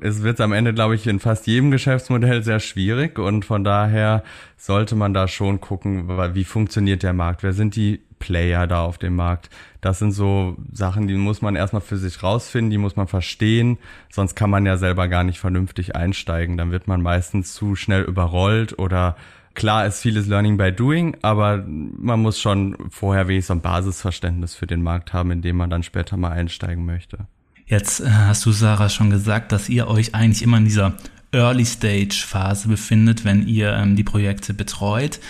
es 0.00 0.22
wird 0.22 0.40
am 0.40 0.52
Ende, 0.52 0.74
glaube 0.74 0.94
ich, 0.94 1.06
in 1.06 1.20
fast 1.20 1.46
jedem 1.46 1.70
Geschäftsmodell 1.70 2.42
sehr 2.42 2.60
schwierig 2.60 3.18
und 3.18 3.44
von 3.44 3.64
daher 3.64 4.22
sollte 4.56 4.94
man 4.94 5.14
da 5.14 5.28
schon 5.28 5.60
gucken, 5.60 6.08
wie 6.34 6.44
funktioniert 6.44 7.02
der 7.02 7.12
Markt, 7.12 7.42
wer 7.42 7.52
sind 7.52 7.76
die 7.76 8.00
Player 8.18 8.68
da 8.68 8.84
auf 8.84 8.98
dem 8.98 9.16
Markt. 9.16 9.50
Das 9.80 9.98
sind 9.98 10.12
so 10.12 10.56
Sachen, 10.72 11.08
die 11.08 11.14
muss 11.14 11.42
man 11.42 11.56
erstmal 11.56 11.82
für 11.82 11.96
sich 11.96 12.22
rausfinden, 12.22 12.70
die 12.70 12.78
muss 12.78 12.94
man 12.94 13.08
verstehen, 13.08 13.78
sonst 14.10 14.36
kann 14.36 14.48
man 14.48 14.64
ja 14.64 14.76
selber 14.76 15.08
gar 15.08 15.24
nicht 15.24 15.40
vernünftig 15.40 15.96
einsteigen. 15.96 16.56
Dann 16.56 16.70
wird 16.70 16.86
man 16.86 17.02
meistens 17.02 17.52
zu 17.52 17.74
schnell 17.74 18.02
überrollt 18.02 18.78
oder 18.78 19.16
klar 19.54 19.86
ist 19.86 20.00
vieles 20.00 20.28
Learning 20.28 20.56
by 20.56 20.70
Doing, 20.70 21.16
aber 21.22 21.64
man 21.66 22.20
muss 22.20 22.40
schon 22.40 22.76
vorher 22.90 23.26
wenigstens 23.26 23.56
ein 23.56 23.60
Basisverständnis 23.60 24.54
für 24.54 24.68
den 24.68 24.82
Markt 24.82 25.12
haben, 25.12 25.32
in 25.32 25.42
dem 25.42 25.56
man 25.56 25.68
dann 25.70 25.82
später 25.82 26.16
mal 26.16 26.30
einsteigen 26.30 26.86
möchte. 26.86 27.26
Jetzt 27.66 28.00
äh, 28.00 28.10
hast 28.10 28.44
du, 28.44 28.52
Sarah, 28.52 28.88
schon 28.88 29.10
gesagt, 29.10 29.52
dass 29.52 29.68
ihr 29.68 29.88
euch 29.88 30.14
eigentlich 30.14 30.42
immer 30.42 30.58
in 30.58 30.64
dieser 30.64 30.94
Early 31.32 31.64
Stage 31.64 32.22
Phase 32.26 32.68
befindet, 32.68 33.24
wenn 33.24 33.46
ihr 33.46 33.72
ähm, 33.72 33.96
die 33.96 34.04
Projekte 34.04 34.54
betreut. 34.54 35.20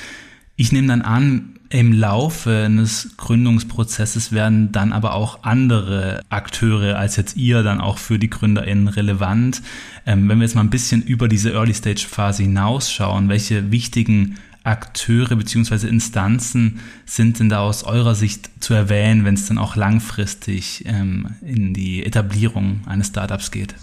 Ich 0.57 0.73
nehme 0.73 0.89
dann 0.89 1.03
an, 1.03 1.53
im 1.73 1.95
Laufe 1.95 2.65
eines 2.67 3.17
Gründungsprozesses 3.17 4.31
werden 4.31 4.73
dann 4.73 4.93
aber 4.93 5.15
auch 5.15 5.43
andere 5.43 6.21
Akteure 6.29 6.99
als 6.99 7.17
jetzt 7.17 7.37
ihr 7.37 7.63
dann 7.63 7.81
auch 7.81 7.97
für 7.97 8.19
die 8.19 8.29
GründerInnen 8.29 8.89
relevant. 8.89 9.63
Ähm, 10.05 10.29
wenn 10.29 10.39
wir 10.39 10.45
jetzt 10.45 10.55
mal 10.55 10.61
ein 10.61 10.71
bisschen 10.71 11.03
über 11.03 11.29
diese 11.29 11.53
Early 11.53 11.73
Stage 11.73 12.07
Phase 12.07 12.43
hinausschauen, 12.43 13.31
welche 13.31 13.71
wichtigen 13.71 14.37
Akteure 14.65 15.37
beziehungsweise 15.37 15.89
Instanzen 15.89 16.81
sind 17.05 17.39
denn 17.39 17.49
da 17.49 17.61
aus 17.61 17.85
eurer 17.85 18.15
Sicht 18.15 18.51
zu 18.61 18.75
erwähnen, 18.75 19.25
wenn 19.25 19.35
es 19.35 19.47
dann 19.47 19.59
auch 19.59 19.77
langfristig 19.77 20.85
ähm, 20.87 21.35
in 21.43 21.75
die 21.75 22.05
Etablierung 22.05 22.83
eines 22.87 23.09
Startups 23.09 23.51
geht? 23.51 23.75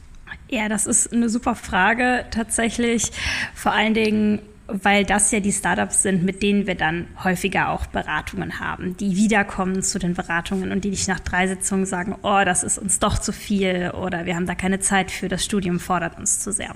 Ja, 0.49 0.67
das 0.67 0.87
ist 0.87 1.13
eine 1.13 1.29
super 1.29 1.55
Frage 1.55 2.25
tatsächlich. 2.31 3.11
Vor 3.53 3.71
allen 3.71 3.93
Dingen 3.93 4.39
weil 4.71 5.03
das 5.03 5.31
ja 5.31 5.39
die 5.39 5.51
Startups 5.51 6.03
sind, 6.03 6.23
mit 6.23 6.43
denen 6.43 6.67
wir 6.67 6.75
dann 6.75 7.07
häufiger 7.23 7.69
auch 7.69 7.85
Beratungen 7.87 8.59
haben, 8.59 8.95
die 8.97 9.15
wiederkommen 9.15 9.81
zu 9.81 9.99
den 9.99 10.13
Beratungen 10.13 10.71
und 10.71 10.83
die 10.83 10.89
nicht 10.89 11.07
nach 11.07 11.19
drei 11.19 11.47
Sitzungen 11.47 11.85
sagen, 11.85 12.15
oh, 12.21 12.41
das 12.45 12.63
ist 12.63 12.77
uns 12.77 12.99
doch 12.99 13.17
zu 13.17 13.31
viel 13.31 13.91
oder 13.91 14.25
wir 14.25 14.35
haben 14.35 14.45
da 14.45 14.55
keine 14.55 14.79
Zeit 14.79 15.11
für, 15.11 15.27
das 15.27 15.43
Studium 15.43 15.79
fordert 15.79 16.17
uns 16.17 16.39
zu 16.39 16.51
sehr. 16.51 16.75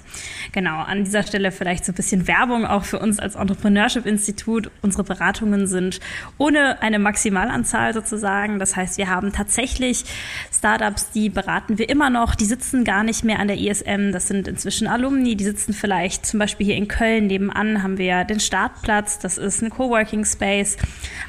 Genau, 0.51 0.79
an 0.79 1.03
dieser 1.03 1.23
Stelle 1.23 1.51
vielleicht 1.51 1.85
so 1.85 1.91
ein 1.91 1.95
bisschen 1.95 2.27
Werbung 2.27 2.65
auch 2.65 2.83
für 2.83 2.99
uns 2.99 3.19
als 3.19 3.35
Entrepreneurship-Institut. 3.35 4.71
Unsere 4.81 5.03
Beratungen 5.03 5.67
sind 5.67 5.99
ohne 6.37 6.81
eine 6.81 6.99
Maximalanzahl 6.99 7.93
sozusagen. 7.93 8.59
Das 8.59 8.75
heißt, 8.75 8.97
wir 8.97 9.09
haben 9.09 9.31
tatsächlich 9.31 10.05
Startups, 10.51 11.11
die 11.11 11.29
beraten 11.29 11.77
wir 11.77 11.89
immer 11.89 12.09
noch, 12.09 12.35
die 12.35 12.45
sitzen 12.45 12.83
gar 12.83 13.03
nicht 13.03 13.23
mehr 13.23 13.39
an 13.39 13.47
der 13.47 13.57
ISM, 13.57 14.11
das 14.11 14.27
sind 14.27 14.47
inzwischen 14.47 14.87
Alumni, 14.87 15.35
die 15.35 15.43
sitzen 15.43 15.73
vielleicht 15.73 16.25
zum 16.25 16.39
Beispiel 16.39 16.65
hier 16.65 16.75
in 16.75 16.87
Köln 16.87 17.27
nebenan 17.27 17.82
haben 17.83 17.97
wir 17.97 18.23
den 18.23 18.39
Startplatz, 18.39 19.19
das 19.19 19.37
ist 19.37 19.61
ein 19.61 19.69
Coworking 19.69 20.25
Space. 20.25 20.77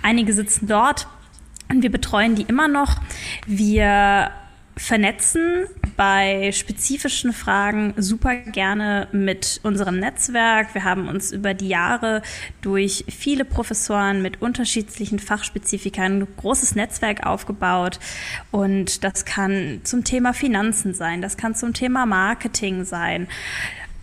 Einige 0.03 0.33
sitzen 0.33 0.67
dort 0.67 1.09
und 1.69 1.83
wir 1.83 1.91
betreuen 1.91 2.35
die 2.35 2.43
immer 2.43 2.69
noch. 2.69 3.01
Wir 3.47 4.31
vernetzen 4.77 5.67
bei 5.97 6.51
spezifischen 6.53 7.33
Fragen 7.33 7.95
super 7.97 8.35
gerne 8.35 9.07
mit 9.13 9.61
unserem 9.63 10.01
Netzwerk. 10.01 10.75
Wir 10.75 10.83
haben 10.85 11.09
uns 11.09 11.31
über 11.31 11.55
die 11.55 11.69
Jahre 11.69 12.23
durch 12.61 13.05
viele 13.09 13.45
Professoren 13.45 14.21
mit 14.21 14.43
unterschiedlichen 14.43 15.21
Fachspezifikern 15.21 16.23
ein 16.23 16.29
großes 16.37 16.75
Netzwerk 16.75 17.25
aufgebaut. 17.25 18.01
Und 18.51 19.05
das 19.05 19.25
kann 19.25 19.81
zum 19.85 20.03
Thema 20.03 20.33
Finanzen 20.33 20.95
sein, 20.95 21.23
das 21.23 21.37
kann 21.37 21.55
zum 21.55 21.73
Thema 21.73 22.05
Marketing 22.07 22.85
sein. 22.85 23.29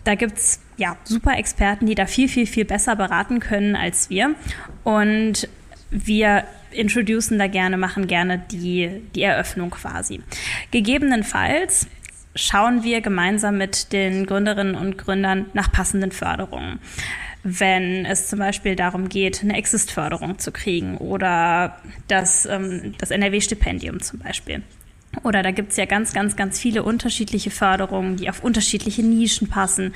Da 0.04 0.14
gibt's 0.14 0.60
ja 0.82 0.96
super 1.04 1.38
Experten, 1.38 1.86
die 1.86 1.94
da 1.94 2.06
viel, 2.06 2.28
viel, 2.28 2.46
viel 2.46 2.64
besser 2.64 2.96
beraten 2.96 3.38
können 3.38 3.76
als 3.76 4.10
wir. 4.10 4.34
Und 4.82 5.48
wir 5.90 6.44
introducen 6.72 7.38
da 7.38 7.46
gerne, 7.46 7.76
machen 7.76 8.06
gerne 8.08 8.42
die, 8.50 8.90
die 9.14 9.22
Eröffnung 9.22 9.70
quasi. 9.70 10.20
Gegebenenfalls 10.72 11.86
schauen 12.34 12.82
wir 12.82 13.00
gemeinsam 13.00 13.58
mit 13.58 13.92
den 13.92 14.26
Gründerinnen 14.26 14.74
und 14.74 14.98
Gründern 14.98 15.46
nach 15.52 15.70
passenden 15.70 16.10
Förderungen. 16.10 16.80
Wenn 17.44 18.04
es 18.04 18.28
zum 18.28 18.38
Beispiel 18.38 18.74
darum 18.74 19.08
geht, 19.08 19.42
eine 19.42 19.56
Exist-Förderung 19.56 20.38
zu 20.38 20.50
kriegen 20.50 20.96
oder 20.96 21.76
das, 22.08 22.46
ähm, 22.46 22.94
das 22.98 23.10
NRW-Stipendium 23.10 24.00
zum 24.00 24.20
Beispiel. 24.20 24.62
Oder 25.22 25.42
da 25.42 25.50
gibt's 25.50 25.76
ja 25.76 25.84
ganz, 25.84 26.12
ganz, 26.12 26.36
ganz 26.36 26.58
viele 26.58 26.82
unterschiedliche 26.82 27.50
Förderungen, 27.50 28.16
die 28.16 28.30
auf 28.30 28.42
unterschiedliche 28.42 29.02
Nischen 29.02 29.48
passen, 29.48 29.94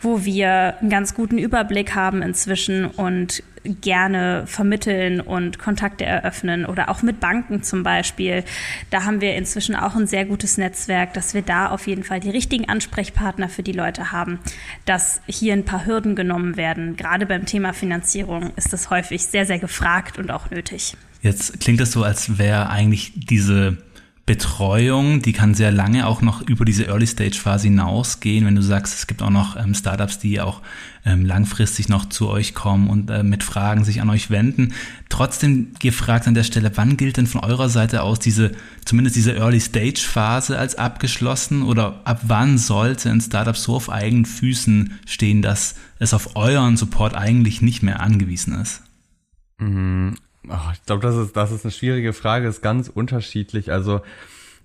wo 0.00 0.24
wir 0.24 0.78
einen 0.80 0.90
ganz 0.90 1.14
guten 1.14 1.38
Überblick 1.38 1.94
haben 1.94 2.22
inzwischen 2.22 2.86
und 2.86 3.42
gerne 3.64 4.44
vermitteln 4.46 5.20
und 5.20 5.58
Kontakte 5.58 6.04
eröffnen 6.04 6.64
oder 6.64 6.88
auch 6.88 7.02
mit 7.02 7.20
Banken 7.20 7.62
zum 7.62 7.82
Beispiel. 7.82 8.44
Da 8.90 9.04
haben 9.04 9.20
wir 9.20 9.34
inzwischen 9.34 9.74
auch 9.74 9.96
ein 9.96 10.06
sehr 10.06 10.24
gutes 10.24 10.56
Netzwerk, 10.56 11.14
dass 11.14 11.34
wir 11.34 11.42
da 11.42 11.68
auf 11.68 11.86
jeden 11.86 12.04
Fall 12.04 12.20
die 12.20 12.30
richtigen 12.30 12.68
Ansprechpartner 12.68 13.48
für 13.48 13.62
die 13.62 13.72
Leute 13.72 14.12
haben, 14.12 14.38
dass 14.84 15.20
hier 15.26 15.52
ein 15.52 15.64
paar 15.64 15.84
Hürden 15.84 16.14
genommen 16.14 16.56
werden. 16.56 16.96
Gerade 16.96 17.26
beim 17.26 17.44
Thema 17.44 17.72
Finanzierung 17.72 18.52
ist 18.56 18.72
das 18.72 18.90
häufig 18.90 19.26
sehr, 19.26 19.46
sehr 19.46 19.58
gefragt 19.58 20.18
und 20.18 20.30
auch 20.30 20.50
nötig. 20.50 20.94
Jetzt 21.20 21.60
klingt 21.60 21.80
es 21.80 21.90
so, 21.90 22.04
als 22.04 22.38
wäre 22.38 22.70
eigentlich 22.70 23.12
diese 23.16 23.76
Betreuung, 24.28 25.22
die 25.22 25.32
kann 25.32 25.54
sehr 25.54 25.72
lange 25.72 26.06
auch 26.06 26.20
noch 26.20 26.42
über 26.42 26.66
diese 26.66 26.84
Early-Stage-Phase 26.84 27.68
hinausgehen, 27.68 28.44
wenn 28.44 28.56
du 28.56 28.62
sagst, 28.62 28.92
es 28.92 29.06
gibt 29.06 29.22
auch 29.22 29.30
noch 29.30 29.56
ähm, 29.56 29.72
Startups, 29.72 30.18
die 30.18 30.38
auch 30.42 30.60
ähm, 31.06 31.24
langfristig 31.24 31.88
noch 31.88 32.04
zu 32.10 32.28
euch 32.28 32.52
kommen 32.52 32.90
und 32.90 33.08
äh, 33.08 33.22
mit 33.22 33.42
Fragen 33.42 33.84
sich 33.84 34.02
an 34.02 34.10
euch 34.10 34.28
wenden. 34.28 34.74
Trotzdem 35.08 35.72
gefragt 35.80 36.28
an 36.28 36.34
der 36.34 36.44
Stelle, 36.44 36.70
wann 36.74 36.98
gilt 36.98 37.16
denn 37.16 37.26
von 37.26 37.40
eurer 37.40 37.70
Seite 37.70 38.02
aus 38.02 38.18
diese, 38.18 38.52
zumindest 38.84 39.16
diese 39.16 39.32
Early-Stage-Phase 39.32 40.58
als 40.58 40.74
abgeschlossen 40.74 41.62
oder 41.62 42.02
ab 42.04 42.20
wann 42.24 42.58
sollte 42.58 43.10
ein 43.10 43.22
Startup 43.22 43.56
so 43.56 43.76
auf 43.76 43.88
eigenen 43.88 44.26
Füßen 44.26 44.98
stehen, 45.06 45.40
dass 45.40 45.74
es 46.00 46.12
auf 46.12 46.36
euren 46.36 46.76
Support 46.76 47.14
eigentlich 47.14 47.62
nicht 47.62 47.82
mehr 47.82 48.00
angewiesen 48.00 48.60
ist? 48.60 48.82
Oh, 50.46 50.70
ich 50.72 50.82
glaube, 50.84 51.02
das 51.02 51.16
ist, 51.16 51.36
das 51.36 51.50
ist 51.50 51.64
eine 51.64 51.72
schwierige 51.72 52.12
Frage, 52.12 52.46
ist 52.46 52.62
ganz 52.62 52.88
unterschiedlich. 52.88 53.72
Also 53.72 53.96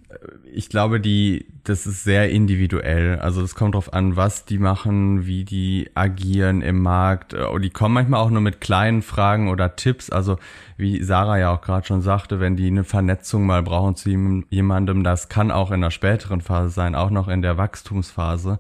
äh, 0.09 0.17
ich 0.51 0.69
glaube, 0.69 0.99
die, 0.99 1.47
das 1.63 1.87
ist 1.87 2.03
sehr 2.03 2.29
individuell. 2.29 3.19
Also 3.19 3.41
es 3.41 3.55
kommt 3.55 3.75
drauf 3.75 3.91
an, 3.93 4.15
was 4.15 4.45
die 4.45 4.59
machen, 4.59 5.25
wie 5.25 5.43
die 5.45 5.89
agieren 5.95 6.61
im 6.61 6.81
Markt. 6.81 7.33
Und 7.33 7.57
äh, 7.57 7.63
die 7.63 7.69
kommen 7.69 7.95
manchmal 7.95 8.21
auch 8.21 8.29
nur 8.29 8.41
mit 8.41 8.61
kleinen 8.61 9.01
Fragen 9.01 9.49
oder 9.49 9.75
Tipps. 9.75 10.09
Also 10.09 10.37
wie 10.77 11.01
Sarah 11.03 11.37
ja 11.37 11.53
auch 11.53 11.61
gerade 11.61 11.87
schon 11.87 12.01
sagte, 12.01 12.39
wenn 12.39 12.55
die 12.55 12.67
eine 12.67 12.83
Vernetzung 12.83 13.45
mal 13.45 13.63
brauchen 13.63 13.95
zu 13.95 14.09
jemandem, 14.49 15.03
das 15.03 15.27
kann 15.27 15.51
auch 15.51 15.71
in 15.71 15.81
der 15.81 15.91
späteren 15.91 16.41
Phase 16.41 16.69
sein, 16.69 16.95
auch 16.95 17.09
noch 17.09 17.27
in 17.27 17.41
der 17.41 17.57
Wachstumsphase. 17.57 18.59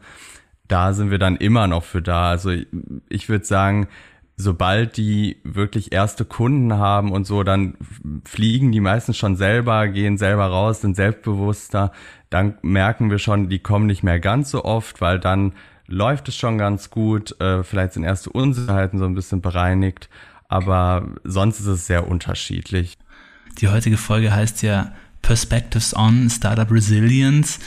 Da 0.67 0.93
sind 0.93 1.11
wir 1.11 1.19
dann 1.19 1.35
immer 1.35 1.67
noch 1.67 1.83
für 1.83 2.01
da. 2.01 2.29
Also 2.29 2.51
ich 3.09 3.29
würde 3.29 3.45
sagen, 3.45 3.87
sobald 4.35 4.97
die 4.97 5.37
wirklich 5.43 5.91
erste 5.91 6.25
Kunden 6.25 6.73
haben 6.73 7.11
und 7.11 7.25
so, 7.25 7.43
dann 7.43 7.75
fliegen 8.25 8.71
die 8.71 8.79
meistens 8.79 9.17
schon 9.17 9.35
selber, 9.35 9.87
gehen 9.87 10.17
selber 10.17 10.47
raus, 10.47 10.81
sind 10.81 10.95
selbstbewusster. 10.95 11.91
Dann 12.29 12.55
merken 12.61 13.11
wir 13.11 13.19
schon, 13.19 13.49
die 13.49 13.59
kommen 13.59 13.85
nicht 13.85 14.03
mehr 14.03 14.19
ganz 14.19 14.49
so 14.51 14.65
oft, 14.65 15.01
weil 15.01 15.19
dann 15.19 15.53
läuft 15.87 16.29
es 16.29 16.35
schon 16.35 16.57
ganz 16.57 16.89
gut. 16.89 17.39
Äh, 17.39 17.63
vielleicht 17.63 17.93
sind 17.93 18.03
erste 18.03 18.31
Unsicherheiten 18.31 18.97
so 18.97 19.05
ein 19.05 19.15
bisschen 19.15 19.41
bereinigt, 19.41 20.09
aber 20.47 21.07
sonst 21.23 21.59
ist 21.59 21.67
es 21.67 21.87
sehr 21.87 22.07
unterschiedlich. 22.07 22.97
Die 23.59 23.67
heutige 23.67 23.97
Folge 23.97 24.33
heißt 24.33 24.63
ja 24.63 24.93
Perspectives 25.21 25.95
on 25.95 26.29
Startup 26.29 26.69
Resilience. 26.71 27.59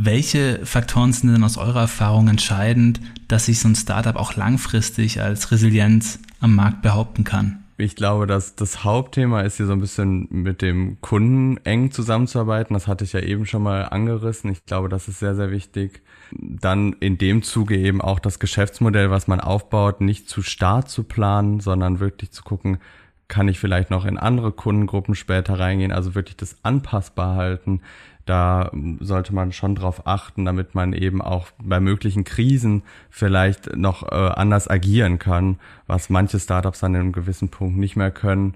Welche 0.00 0.64
Faktoren 0.64 1.12
sind 1.12 1.32
denn 1.32 1.42
aus 1.42 1.58
eurer 1.58 1.80
Erfahrung 1.80 2.28
entscheidend, 2.28 3.00
dass 3.26 3.46
sich 3.46 3.58
so 3.58 3.66
ein 3.66 3.74
Startup 3.74 4.14
auch 4.14 4.36
langfristig 4.36 5.20
als 5.20 5.50
Resilienz 5.50 6.20
am 6.38 6.54
Markt 6.54 6.82
behaupten 6.82 7.24
kann? 7.24 7.64
Ich 7.78 7.96
glaube, 7.96 8.28
dass 8.28 8.54
das 8.54 8.84
Hauptthema 8.84 9.40
ist 9.40 9.56
hier 9.56 9.66
so 9.66 9.72
ein 9.72 9.80
bisschen 9.80 10.28
mit 10.30 10.62
dem 10.62 11.00
Kunden 11.00 11.56
eng 11.64 11.90
zusammenzuarbeiten. 11.90 12.74
Das 12.74 12.86
hatte 12.86 13.02
ich 13.02 13.12
ja 13.12 13.20
eben 13.20 13.44
schon 13.44 13.64
mal 13.64 13.86
angerissen. 13.86 14.52
Ich 14.52 14.64
glaube, 14.66 14.88
das 14.88 15.08
ist 15.08 15.18
sehr, 15.18 15.34
sehr 15.34 15.50
wichtig. 15.50 16.00
Dann 16.30 16.92
in 17.00 17.18
dem 17.18 17.42
Zuge 17.42 17.76
eben 17.76 18.00
auch 18.00 18.20
das 18.20 18.38
Geschäftsmodell, 18.38 19.10
was 19.10 19.26
man 19.26 19.40
aufbaut, 19.40 20.00
nicht 20.00 20.28
zu 20.28 20.42
starr 20.42 20.86
zu 20.86 21.02
planen, 21.02 21.58
sondern 21.58 21.98
wirklich 21.98 22.30
zu 22.30 22.44
gucken, 22.44 22.78
kann 23.26 23.48
ich 23.48 23.58
vielleicht 23.58 23.90
noch 23.90 24.04
in 24.04 24.16
andere 24.16 24.52
Kundengruppen 24.52 25.14
später 25.16 25.58
reingehen, 25.58 25.92
also 25.92 26.14
wirklich 26.14 26.36
das 26.36 26.56
anpassbar 26.62 27.34
halten 27.34 27.80
da 28.28 28.70
sollte 29.00 29.34
man 29.34 29.52
schon 29.52 29.74
drauf 29.74 30.06
achten, 30.06 30.44
damit 30.44 30.74
man 30.74 30.92
eben 30.92 31.22
auch 31.22 31.48
bei 31.62 31.80
möglichen 31.80 32.24
Krisen 32.24 32.82
vielleicht 33.10 33.76
noch 33.76 34.02
äh, 34.02 34.14
anders 34.14 34.68
agieren 34.68 35.18
kann, 35.18 35.58
was 35.86 36.10
manche 36.10 36.38
Startups 36.38 36.84
an 36.84 36.94
einem 36.94 37.12
gewissen 37.12 37.48
Punkt 37.48 37.78
nicht 37.78 37.96
mehr 37.96 38.10
können. 38.10 38.54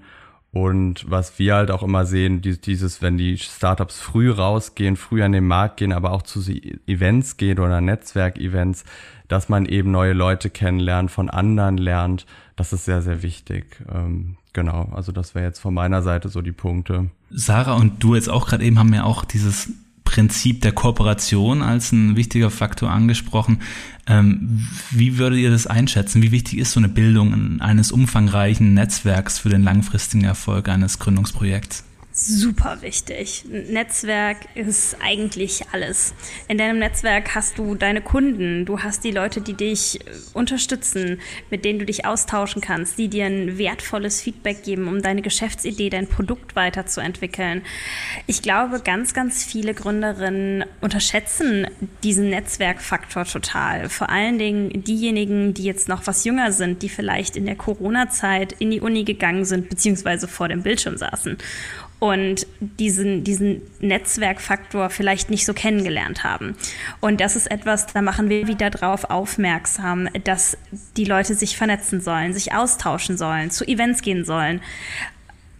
Und 0.52 1.10
was 1.10 1.38
wir 1.38 1.54
halt 1.54 1.70
auch 1.70 1.82
immer 1.82 2.04
sehen, 2.04 2.42
dieses, 2.42 3.00
wenn 3.00 3.16
die 3.16 3.38
Startups 3.38 4.00
früh 4.00 4.30
rausgehen, 4.30 4.96
früh 4.96 5.22
an 5.22 5.32
den 5.32 5.46
Markt 5.46 5.78
gehen, 5.78 5.92
aber 5.92 6.12
auch 6.12 6.22
zu 6.22 6.40
Events 6.86 7.38
gehen 7.38 7.58
oder 7.58 7.80
Netzwerkevents, 7.80 8.84
dass 9.28 9.48
man 9.48 9.64
eben 9.64 9.90
neue 9.90 10.12
Leute 10.12 10.50
kennenlernt, 10.50 11.10
von 11.10 11.30
anderen 11.30 11.78
lernt, 11.78 12.26
das 12.56 12.74
ist 12.74 12.84
sehr, 12.84 13.00
sehr 13.00 13.22
wichtig. 13.22 13.64
Ähm, 13.90 14.36
genau, 14.52 14.90
also 14.94 15.10
das 15.10 15.34
wäre 15.34 15.46
jetzt 15.46 15.58
von 15.58 15.72
meiner 15.72 16.02
Seite 16.02 16.28
so 16.28 16.42
die 16.42 16.52
Punkte. 16.52 17.08
Sarah 17.30 17.74
und 17.74 18.02
du 18.04 18.14
jetzt 18.14 18.28
auch 18.28 18.46
gerade 18.46 18.62
eben 18.62 18.78
haben 18.78 18.92
ja 18.92 19.04
auch 19.04 19.24
dieses 19.24 19.70
Prinzip 20.04 20.60
der 20.62 20.72
Kooperation 20.72 21.62
als 21.62 21.92
ein 21.92 22.16
wichtiger 22.16 22.50
Faktor 22.50 22.90
angesprochen. 22.90 23.60
Ähm, 24.06 24.66
wie 24.90 25.18
würdet 25.18 25.38
ihr 25.38 25.50
das 25.50 25.66
einschätzen? 25.66 26.22
Wie 26.22 26.32
wichtig 26.32 26.58
ist 26.58 26.72
so 26.72 26.80
eine 26.80 26.88
Bildung 26.88 27.60
eines 27.60 27.92
umfangreichen 27.92 28.74
Netzwerks 28.74 29.38
für 29.38 29.48
den 29.48 29.62
langfristigen 29.62 30.24
Erfolg 30.24 30.68
eines 30.68 30.98
Gründungsprojekts? 30.98 31.84
Super 32.12 32.82
wichtig. 32.82 33.44
Netzwerk 33.48 34.36
ist 34.54 34.96
eigentlich 35.02 35.64
alles. 35.72 36.14
In 36.46 36.58
deinem 36.58 36.78
Netzwerk 36.78 37.34
hast 37.34 37.58
du 37.58 37.74
deine 37.74 38.02
Kunden, 38.02 38.66
du 38.66 38.80
hast 38.80 39.04
die 39.04 39.10
Leute, 39.10 39.40
die 39.40 39.54
dich 39.54 40.00
äh, 40.00 40.10
unterstützen, 40.34 41.20
mit 41.50 41.64
denen 41.64 41.78
du 41.78 41.86
dich 41.86 42.04
austauschen 42.04 42.60
kannst, 42.60 42.98
die 42.98 43.08
dir 43.08 43.26
ein 43.26 43.56
wertvolles 43.56 44.20
Feedback 44.20 44.62
geben, 44.62 44.88
um 44.88 45.00
deine 45.00 45.22
Geschäftsidee, 45.22 45.88
dein 45.88 46.06
Produkt 46.06 46.54
weiterzuentwickeln. 46.54 47.62
Ich 48.26 48.42
glaube, 48.42 48.80
ganz, 48.80 49.14
ganz 49.14 49.42
viele 49.42 49.72
Gründerinnen 49.72 50.64
unterschätzen 50.80 51.66
diesen 52.02 52.28
Netzwerkfaktor 52.28 53.24
total. 53.24 53.88
Vor 53.88 54.10
allen 54.10 54.38
Dingen 54.38 54.84
diejenigen, 54.84 55.54
die 55.54 55.64
jetzt 55.64 55.88
noch 55.88 56.06
was 56.06 56.24
jünger 56.24 56.52
sind, 56.52 56.82
die 56.82 56.88
vielleicht 56.88 57.36
in 57.36 57.46
der 57.46 57.56
Corona-Zeit 57.56 58.52
in 58.58 58.70
die 58.70 58.80
Uni 58.80 59.04
gegangen 59.04 59.44
sind, 59.44 59.70
beziehungsweise 59.70 60.28
vor 60.28 60.48
dem 60.48 60.62
Bildschirm 60.62 60.98
saßen 60.98 61.38
und 62.02 62.48
diesen, 62.58 63.22
diesen 63.22 63.62
Netzwerkfaktor 63.78 64.90
vielleicht 64.90 65.30
nicht 65.30 65.46
so 65.46 65.54
kennengelernt 65.54 66.24
haben. 66.24 66.56
Und 66.98 67.20
das 67.20 67.36
ist 67.36 67.48
etwas, 67.48 67.86
da 67.86 68.02
machen 68.02 68.28
wir 68.28 68.48
wieder 68.48 68.70
drauf 68.70 69.04
aufmerksam, 69.08 70.08
dass 70.24 70.58
die 70.96 71.04
Leute 71.04 71.36
sich 71.36 71.56
vernetzen 71.56 72.00
sollen, 72.00 72.34
sich 72.34 72.54
austauschen 72.54 73.16
sollen, 73.16 73.52
zu 73.52 73.64
Events 73.64 74.02
gehen 74.02 74.24
sollen. 74.24 74.60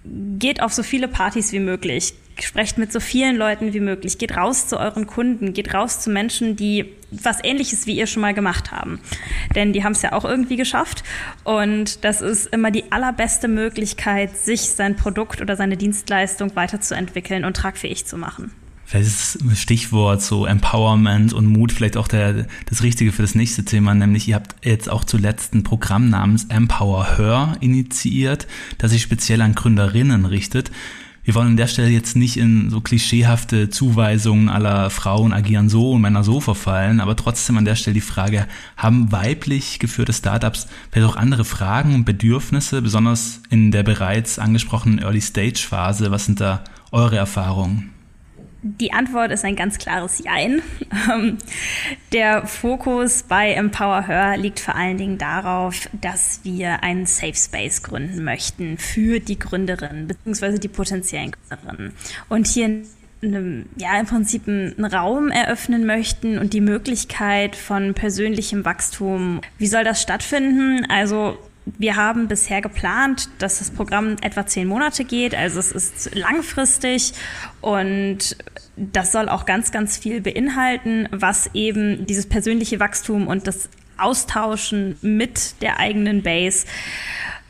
Geht 0.05 0.63
auf 0.63 0.73
so 0.73 0.83
viele 0.83 1.09
Partys 1.09 1.53
wie 1.53 1.61
möglich, 1.61 2.15
sprecht 2.41 2.79
mit 2.79 2.93
so 2.93 3.01
vielen 3.01 3.37
Leuten 3.37 3.73
wie 3.73 3.81
möglich, 3.81 4.19
geht 4.19 4.37
raus 4.37 4.67
zu 4.67 4.79
euren 4.79 5.07
Kunden, 5.07 5.53
geht 5.53 5.75
raus 5.75 6.01
zu 6.01 6.11
Menschen, 6.11 6.57
die 6.57 6.93
was 7.11 7.39
ähnliches 7.45 7.87
wie 7.87 7.97
ihr 7.97 8.07
schon 8.07 8.23
mal 8.23 8.35
gemacht 8.35 8.73
haben. 8.73 9.01
Denn 9.55 9.73
die 9.73 9.85
haben 9.85 9.93
es 9.93 10.03
ja 10.03 10.13
auch 10.13 10.25
irgendwie 10.25 10.57
geschafft. 10.57 11.05
Und 11.45 12.05
das 12.05 12.21
ist 12.21 12.47
immer 12.47 12.71
die 12.71 12.91
allerbeste 12.91 13.49
Möglichkeit, 13.49 14.37
sich 14.37 14.63
sein 14.63 14.97
Produkt 14.97 15.41
oder 15.41 15.57
seine 15.57 15.77
Dienstleistung 15.77 16.57
weiterzuentwickeln 16.57 17.45
und 17.45 17.57
tragfähig 17.57 18.07
zu 18.07 18.17
machen. 18.17 18.53
Vielleicht 18.93 19.09
ist 19.09 19.39
das 19.43 19.59
Stichwort 19.59 20.21
so 20.21 20.45
Empowerment 20.45 21.33
und 21.33 21.47
Mut 21.47 21.73
vielleicht 21.73 21.97
auch 21.97 22.09
der, 22.09 22.47
das 22.67 22.83
Richtige 22.83 23.11
für 23.11 23.23
das 23.23 23.35
nächste 23.35 23.65
Thema, 23.65 23.95
nämlich 23.95 24.29
ihr 24.29 24.35
habt 24.35 24.55
jetzt 24.67 24.91
auch 24.91 25.05
zuletzt 25.05 25.55
ein 25.55 25.63
Programm 25.63 26.11
namens 26.11 26.45
Empower 26.51 27.17
Her 27.17 27.57
initiiert, 27.61 28.47
das 28.77 28.91
sich 28.91 29.01
speziell 29.01 29.41
an 29.41 29.55
Gründerinnen 29.55 30.27
richtet. 30.27 30.71
Wir 31.25 31.35
wollen 31.35 31.47
an 31.47 31.57
der 31.57 31.69
Stelle 31.69 31.89
jetzt 31.89 32.17
nicht 32.17 32.37
in 32.37 32.69
so 32.69 32.83
klischeehafte 32.83 33.71
Zuweisungen 33.71 34.51
aller 34.51 34.91
Frauen 34.91 35.33
agieren 35.33 35.71
so 35.71 35.93
und 35.93 36.03
Männer 36.03 36.23
so 36.23 36.41
verfallen, 36.41 37.01
aber 37.01 37.17
trotzdem 37.17 37.57
an 37.57 37.65
der 37.65 37.77
Stelle 37.77 37.95
die 37.95 38.03
Frage, 38.03 38.47
haben 38.77 39.11
weiblich 39.11 39.79
geführte 39.79 40.13
Startups 40.13 40.67
vielleicht 40.91 41.11
auch 41.11 41.17
andere 41.17 41.47
Fragen 41.47 41.95
und 41.95 42.05
Bedürfnisse, 42.05 42.83
besonders 42.83 43.41
in 43.49 43.71
der 43.71 43.85
bereits 43.85 44.39
angesprochenen 44.39 44.99
Early-Stage-Phase? 44.99 46.11
Was 46.11 46.27
sind 46.27 46.43
da 46.43 46.63
eure 46.91 47.17
Erfahrungen? 47.17 47.89
Die 48.65 48.93
Antwort 48.93 49.33
ist 49.33 49.45
ein 49.45 49.57
ganz 49.57 49.79
klares 49.79 50.23
Jein. 50.23 50.63
Ähm, 51.11 51.39
der 52.13 52.47
Fokus 52.47 53.25
bei 53.25 53.55
Empower 53.55 54.07
Her 54.07 54.37
liegt 54.37 54.61
vor 54.61 54.77
allen 54.77 54.99
Dingen 54.99 55.19
darauf, 55.19 55.89
dass 56.01 56.41
wir 56.45 56.83
einen 56.85 57.07
Safe 57.07 57.35
Space 57.35 57.83
gründen 57.83 58.23
möchten 58.23 58.79
für 58.79 59.19
die 59.19 59.39
Gründerinnen 59.39 60.07
bzw. 60.07 60.59
die 60.59 60.69
potenziellen 60.69 61.33
Gründerinnen. 61.33 61.93
Und 62.29 62.47
hier 62.47 62.83
ja, 63.77 64.01
im 64.01 64.07
Prinzip 64.07 64.49
einen 64.49 64.85
Raum 64.85 65.31
eröffnen 65.31 65.87
möchten 65.87 66.39
und 66.39 66.53
die 66.53 66.61
Möglichkeit 66.61 67.55
von 67.55 67.95
persönlichem 67.95 68.65
Wachstum. 68.65 69.41
Wie 69.59 69.69
soll 69.69 69.85
das 69.85 70.03
stattfinden? 70.03 70.85
Also 70.89 71.39
wir 71.65 71.97
haben 71.97 72.29
bisher 72.29 72.61
geplant, 72.61 73.29
dass 73.39 73.59
das 73.59 73.71
Programm 73.71 74.17
etwa 74.21 74.47
zehn 74.47 74.67
Monate 74.67 75.05
geht. 75.05 75.35
Also 75.35 75.61
es 75.61 75.73
ist 75.73 76.15
langfristig 76.15 77.13
und 77.61 78.37
das 78.77 79.13
soll 79.13 79.29
auch 79.29 79.47
ganz, 79.47 79.71
ganz 79.71 79.97
viel 79.97 80.21
beinhalten, 80.21 81.09
was 81.13 81.51
eben 81.55 82.07
dieses 82.07 82.27
persönliche 82.27 82.81
Wachstum 82.81 83.27
und 83.27 83.47
das 83.47 83.69
Austauschen 83.99 84.97
mit 85.03 85.61
der 85.63 85.79
eigenen 85.79 86.23
Base 86.23 86.67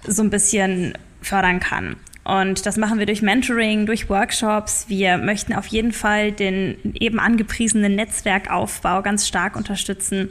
so 0.07 0.23
ein 0.23 0.31
bisschen 0.31 0.99
fördern 1.23 1.61
kann. 1.61 1.97
Und 2.25 2.67
das 2.67 2.77
machen 2.77 3.01
wir 3.01 3.07
durch 3.07 3.21
Mentoring, 3.21 3.85
durch 3.85 4.09
Workshops. 4.09 4.85
Wir 4.87 5.19
möchten 5.19 5.53
auf 5.55 5.67
jeden 5.67 5.93
Fall 5.93 6.31
den 6.31 6.77
eben 6.95 7.19
angepriesenen 7.19 7.97
Netzwerkaufbau 7.97 9.03
ganz 9.03 9.27
stark 9.27 9.57
unterstützen. 9.57 10.31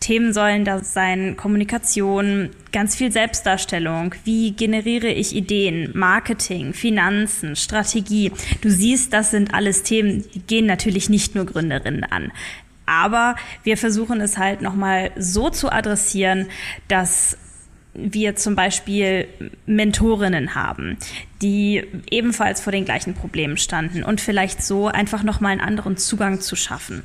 Themen 0.00 0.32
sollen 0.32 0.64
da 0.64 0.82
sein 0.82 1.36
Kommunikation, 1.36 2.50
ganz 2.72 2.96
viel 2.96 3.12
Selbstdarstellung. 3.12 4.16
Wie 4.24 4.50
generiere 4.50 5.08
ich 5.08 5.34
Ideen, 5.34 5.90
Marketing, 5.94 6.74
Finanzen, 6.74 7.54
Strategie? 7.54 8.32
Du 8.60 8.68
siehst, 8.68 9.12
das 9.12 9.30
sind 9.30 9.54
alles 9.54 9.84
Themen, 9.84 10.24
die 10.34 10.40
gehen 10.40 10.66
natürlich 10.66 11.08
nicht 11.08 11.36
nur 11.36 11.46
Gründerinnen 11.46 12.02
an. 12.02 12.32
Aber 12.84 13.36
wir 13.62 13.76
versuchen 13.76 14.20
es 14.20 14.38
halt 14.38 14.60
nochmal 14.60 15.12
so 15.16 15.50
zu 15.50 15.70
adressieren, 15.70 16.46
dass 16.88 17.36
wir 17.98 18.36
zum 18.36 18.54
Beispiel 18.54 19.28
Mentorinnen 19.66 20.54
haben, 20.54 20.96
die 21.42 21.84
ebenfalls 22.10 22.60
vor 22.60 22.72
den 22.72 22.84
gleichen 22.84 23.14
Problemen 23.14 23.56
standen 23.56 24.02
und 24.02 24.20
vielleicht 24.20 24.62
so 24.62 24.88
einfach 24.88 25.22
nochmal 25.22 25.52
einen 25.52 25.60
anderen 25.60 25.96
Zugang 25.96 26.40
zu 26.40 26.56
schaffen. 26.56 27.02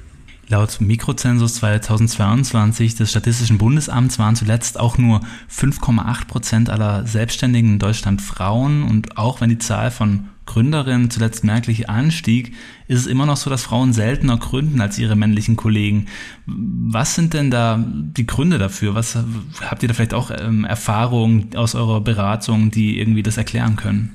Laut 0.50 0.82
Mikrozensus 0.82 1.56
2022 1.56 2.96
des 2.96 3.10
Statistischen 3.10 3.58
Bundesamts 3.58 4.20
waren 4.20 4.36
zuletzt 4.36 4.80
auch 4.80 4.98
nur 4.98 5.22
5,8 5.50 6.28
Prozent 6.28 6.70
aller 6.70 7.08
Selbstständigen 7.08 7.74
in 7.74 7.80
Deutschland 7.80 8.22
Frauen 8.22 8.84
und 8.84 9.18
auch 9.18 9.40
wenn 9.40 9.50
die 9.50 9.58
Zahl 9.58 9.90
von 9.90 10.30
Gründerin 10.54 11.10
zuletzt 11.10 11.44
merklich 11.44 11.90
anstieg, 11.90 12.54
ist 12.88 13.00
es 13.00 13.08
immer 13.08 13.26
noch 13.26 13.38
so, 13.38 13.50
dass 13.50 13.64
Frauen 13.64 13.92
seltener 13.92 14.38
gründen 14.38 14.82
als 14.82 15.00
ihre 15.00 15.16
männlichen 15.16 15.56
Kollegen. 15.56 16.06
Was 16.46 17.16
sind 17.16 17.34
denn 17.34 17.50
da 17.50 17.84
die 17.84 18.28
Gründe 18.28 18.60
dafür? 18.60 18.94
Was 18.94 19.18
habt 19.62 19.82
ihr 19.82 19.88
da 19.88 19.96
vielleicht 19.96 20.14
auch 20.14 20.30
ähm, 20.30 20.64
Erfahrungen 20.64 21.56
aus 21.56 21.74
eurer 21.74 22.02
Beratung, 22.02 22.70
die 22.70 23.00
irgendwie 23.00 23.24
das 23.24 23.38
erklären 23.38 23.78
können? 23.78 24.14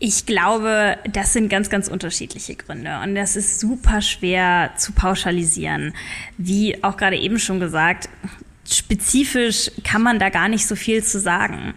Ich 0.00 0.26
glaube, 0.26 0.96
das 1.12 1.32
sind 1.32 1.48
ganz, 1.48 1.70
ganz 1.70 1.86
unterschiedliche 1.86 2.56
Gründe 2.56 2.98
und 3.04 3.14
das 3.14 3.36
ist 3.36 3.60
super 3.60 4.00
schwer 4.00 4.72
zu 4.76 4.90
pauschalisieren. 4.90 5.92
Wie 6.38 6.82
auch 6.82 6.96
gerade 6.96 7.16
eben 7.16 7.38
schon 7.38 7.60
gesagt, 7.60 8.08
spezifisch 8.68 9.70
kann 9.84 10.02
man 10.02 10.18
da 10.18 10.28
gar 10.28 10.48
nicht 10.48 10.66
so 10.66 10.74
viel 10.74 11.04
zu 11.04 11.20
sagen. 11.20 11.74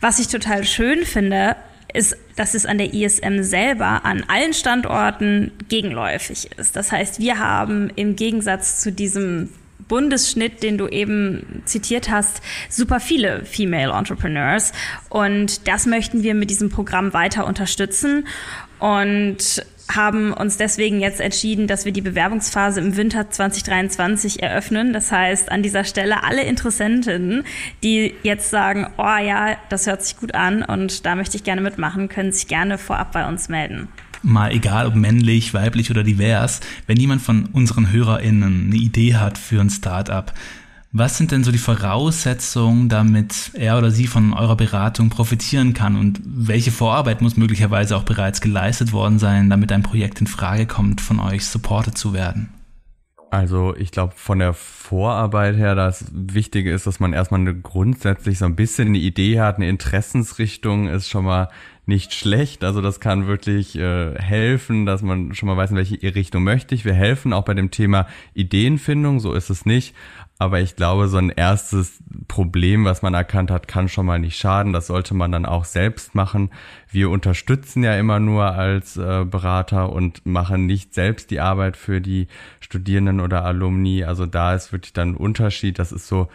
Was 0.00 0.20
ich 0.20 0.28
total 0.28 0.64
schön 0.64 1.04
finde, 1.04 1.56
ist, 1.94 2.16
dass 2.36 2.54
es 2.54 2.66
an 2.66 2.78
der 2.78 2.94
ISM 2.94 3.42
selber 3.42 4.04
an 4.04 4.24
allen 4.28 4.54
Standorten 4.54 5.52
gegenläufig 5.68 6.50
ist. 6.56 6.76
Das 6.76 6.92
heißt, 6.92 7.20
wir 7.20 7.38
haben 7.38 7.90
im 7.96 8.16
Gegensatz 8.16 8.80
zu 8.80 8.92
diesem 8.92 9.50
Bundesschnitt, 9.88 10.62
den 10.62 10.78
du 10.78 10.88
eben 10.88 11.62
zitiert 11.66 12.10
hast, 12.10 12.40
super 12.70 13.00
viele 13.00 13.44
Female 13.44 13.92
Entrepreneurs. 13.92 14.72
Und 15.10 15.68
das 15.68 15.86
möchten 15.86 16.22
wir 16.22 16.34
mit 16.34 16.50
diesem 16.50 16.70
Programm 16.70 17.12
weiter 17.12 17.46
unterstützen. 17.46 18.26
Und 18.78 19.64
haben 19.94 20.32
uns 20.32 20.56
deswegen 20.56 21.00
jetzt 21.00 21.20
entschieden, 21.20 21.66
dass 21.66 21.84
wir 21.84 21.92
die 21.92 22.00
Bewerbungsphase 22.00 22.80
im 22.80 22.96
Winter 22.96 23.30
2023 23.30 24.42
eröffnen. 24.42 24.92
Das 24.92 25.12
heißt, 25.12 25.50
an 25.50 25.62
dieser 25.62 25.84
Stelle 25.84 26.24
alle 26.24 26.44
Interessenten, 26.44 27.44
die 27.82 28.14
jetzt 28.22 28.50
sagen, 28.50 28.86
oh 28.98 29.02
ja, 29.02 29.56
das 29.68 29.86
hört 29.86 30.02
sich 30.02 30.16
gut 30.16 30.34
an 30.34 30.62
und 30.62 31.06
da 31.06 31.14
möchte 31.14 31.36
ich 31.36 31.44
gerne 31.44 31.60
mitmachen, 31.60 32.08
können 32.08 32.32
sich 32.32 32.48
gerne 32.48 32.78
vorab 32.78 33.12
bei 33.12 33.26
uns 33.26 33.48
melden. 33.48 33.88
Mal 34.22 34.52
egal 34.52 34.86
ob 34.86 34.94
männlich, 34.94 35.52
weiblich 35.52 35.90
oder 35.90 36.04
divers, 36.04 36.60
wenn 36.86 36.96
jemand 36.96 37.22
von 37.22 37.46
unseren 37.46 37.90
HörerInnen 37.90 38.66
eine 38.66 38.76
Idee 38.76 39.16
hat 39.16 39.36
für 39.36 39.60
ein 39.60 39.70
Startup, 39.70 40.32
was 40.92 41.16
sind 41.16 41.32
denn 41.32 41.42
so 41.42 41.50
die 41.50 41.58
Voraussetzungen, 41.58 42.90
damit 42.90 43.50
er 43.54 43.78
oder 43.78 43.90
sie 43.90 44.06
von 44.06 44.34
eurer 44.34 44.56
Beratung 44.56 45.08
profitieren 45.08 45.72
kann 45.72 45.96
und 45.96 46.20
welche 46.24 46.70
Vorarbeit 46.70 47.22
muss 47.22 47.38
möglicherweise 47.38 47.96
auch 47.96 48.04
bereits 48.04 48.42
geleistet 48.42 48.92
worden 48.92 49.18
sein, 49.18 49.48
damit 49.48 49.72
ein 49.72 49.82
Projekt 49.82 50.20
in 50.20 50.26
Frage 50.26 50.66
kommt, 50.66 51.00
von 51.00 51.18
euch 51.18 51.46
supported 51.46 51.96
zu 51.96 52.12
werden? 52.12 52.50
Also 53.30 53.74
ich 53.74 53.92
glaube, 53.92 54.12
von 54.14 54.40
der 54.40 54.52
Vorarbeit 54.52 55.56
her, 55.56 55.74
das 55.74 56.04
Wichtige 56.12 56.70
ist, 56.70 56.86
dass 56.86 57.00
man 57.00 57.14
erstmal 57.14 57.40
eine 57.40 57.58
grundsätzlich 57.58 58.36
so 58.36 58.44
ein 58.44 58.56
bisschen 58.56 58.88
eine 58.88 58.98
Idee 58.98 59.40
hat, 59.40 59.56
eine 59.56 59.70
Interessensrichtung 59.70 60.88
ist 60.88 61.08
schon 61.08 61.24
mal 61.24 61.48
nicht 61.86 62.12
schlecht. 62.12 62.62
Also 62.62 62.82
das 62.82 63.00
kann 63.00 63.26
wirklich 63.26 63.76
äh, 63.76 64.14
helfen, 64.20 64.84
dass 64.84 65.00
man 65.00 65.34
schon 65.34 65.48
mal 65.48 65.56
weiß, 65.56 65.70
in 65.70 65.76
welche 65.76 66.14
Richtung 66.14 66.44
möchte 66.44 66.74
ich. 66.74 66.84
Wir 66.84 66.92
helfen 66.92 67.32
auch 67.32 67.44
bei 67.44 67.54
dem 67.54 67.70
Thema 67.70 68.06
Ideenfindung, 68.34 69.18
so 69.18 69.32
ist 69.32 69.48
es 69.48 69.64
nicht. 69.64 69.94
Aber 70.38 70.60
ich 70.60 70.74
glaube, 70.74 71.06
so 71.06 71.18
ein 71.18 71.30
erstes 71.30 72.02
Problem, 72.26 72.84
was 72.84 73.02
man 73.02 73.14
erkannt 73.14 73.50
hat, 73.50 73.68
kann 73.68 73.88
schon 73.88 74.06
mal 74.06 74.18
nicht 74.18 74.36
schaden. 74.36 74.72
Das 74.72 74.88
sollte 74.88 75.14
man 75.14 75.30
dann 75.30 75.46
auch 75.46 75.64
selbst 75.64 76.16
machen. 76.16 76.50
Wir 76.90 77.10
unterstützen 77.10 77.84
ja 77.84 77.96
immer 77.96 78.18
nur 78.18 78.46
als 78.46 78.96
äh, 78.96 79.24
Berater 79.24 79.92
und 79.92 80.26
machen 80.26 80.66
nicht 80.66 80.94
selbst 80.94 81.30
die 81.30 81.38
Arbeit 81.38 81.76
für 81.76 82.00
die 82.00 82.26
Studierenden 82.58 83.20
oder 83.20 83.44
Alumni. 83.44 84.02
Also 84.02 84.26
da 84.26 84.54
ist 84.54 84.72
wirklich 84.72 84.92
dann 84.92 85.10
ein 85.10 85.16
Unterschied. 85.16 85.78
Das 85.78 85.92
ist 85.92 86.08
so 86.08 86.28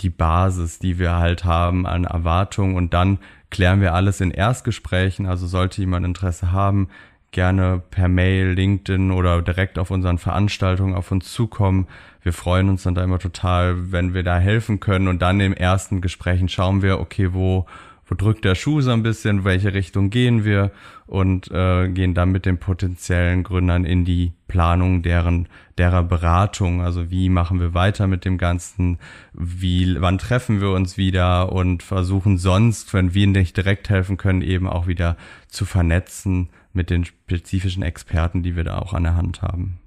die 0.00 0.10
Basis, 0.10 0.78
die 0.78 0.98
wir 0.98 1.16
halt 1.16 1.44
haben 1.44 1.86
an 1.86 2.04
Erwartungen. 2.04 2.76
Und 2.76 2.92
dann 2.92 3.18
klären 3.50 3.80
wir 3.80 3.94
alles 3.94 4.20
in 4.20 4.30
Erstgesprächen. 4.30 5.26
Also 5.26 5.46
sollte 5.46 5.80
jemand 5.80 6.04
Interesse 6.04 6.52
haben, 6.52 6.88
gerne 7.30 7.82
per 7.90 8.08
Mail, 8.08 8.52
LinkedIn 8.52 9.10
oder 9.10 9.42
direkt 9.42 9.78
auf 9.78 9.90
unseren 9.90 10.18
Veranstaltungen 10.18 10.94
auf 10.94 11.10
uns 11.10 11.32
zukommen. 11.32 11.86
Wir 12.24 12.32
freuen 12.32 12.70
uns 12.70 12.84
dann 12.84 12.94
da 12.94 13.04
immer 13.04 13.18
total, 13.18 13.92
wenn 13.92 14.14
wir 14.14 14.22
da 14.22 14.38
helfen 14.38 14.80
können. 14.80 15.08
Und 15.08 15.20
dann 15.20 15.40
im 15.40 15.52
ersten 15.52 16.00
Gesprächen 16.00 16.48
schauen 16.48 16.80
wir, 16.80 16.98
okay, 16.98 17.34
wo, 17.34 17.66
wo 18.06 18.14
drückt 18.14 18.46
der 18.46 18.54
Schuh 18.54 18.80
so 18.80 18.92
ein 18.92 19.02
bisschen, 19.02 19.44
welche 19.44 19.74
Richtung 19.74 20.08
gehen 20.08 20.42
wir 20.42 20.70
und 21.06 21.50
äh, 21.50 21.86
gehen 21.90 22.14
dann 22.14 22.30
mit 22.30 22.46
den 22.46 22.56
potenziellen 22.56 23.42
Gründern 23.42 23.84
in 23.84 24.06
die 24.06 24.32
Planung 24.48 25.02
deren 25.02 25.48
derer 25.76 26.02
Beratung. 26.02 26.80
Also 26.80 27.10
wie 27.10 27.28
machen 27.28 27.60
wir 27.60 27.74
weiter 27.74 28.06
mit 28.06 28.24
dem 28.24 28.38
Ganzen? 28.38 28.98
Wie, 29.34 30.00
wann 30.00 30.16
treffen 30.16 30.62
wir 30.62 30.70
uns 30.70 30.96
wieder 30.96 31.52
und 31.52 31.82
versuchen 31.82 32.38
sonst, 32.38 32.94
wenn 32.94 33.12
wir 33.12 33.26
nicht 33.26 33.54
direkt 33.54 33.90
helfen 33.90 34.16
können, 34.16 34.40
eben 34.40 34.66
auch 34.66 34.86
wieder 34.86 35.18
zu 35.48 35.66
vernetzen 35.66 36.48
mit 36.72 36.88
den 36.88 37.04
spezifischen 37.04 37.82
Experten, 37.82 38.42
die 38.42 38.56
wir 38.56 38.64
da 38.64 38.78
auch 38.78 38.94
an 38.94 39.02
der 39.02 39.14
Hand 39.16 39.42
haben. 39.42 39.78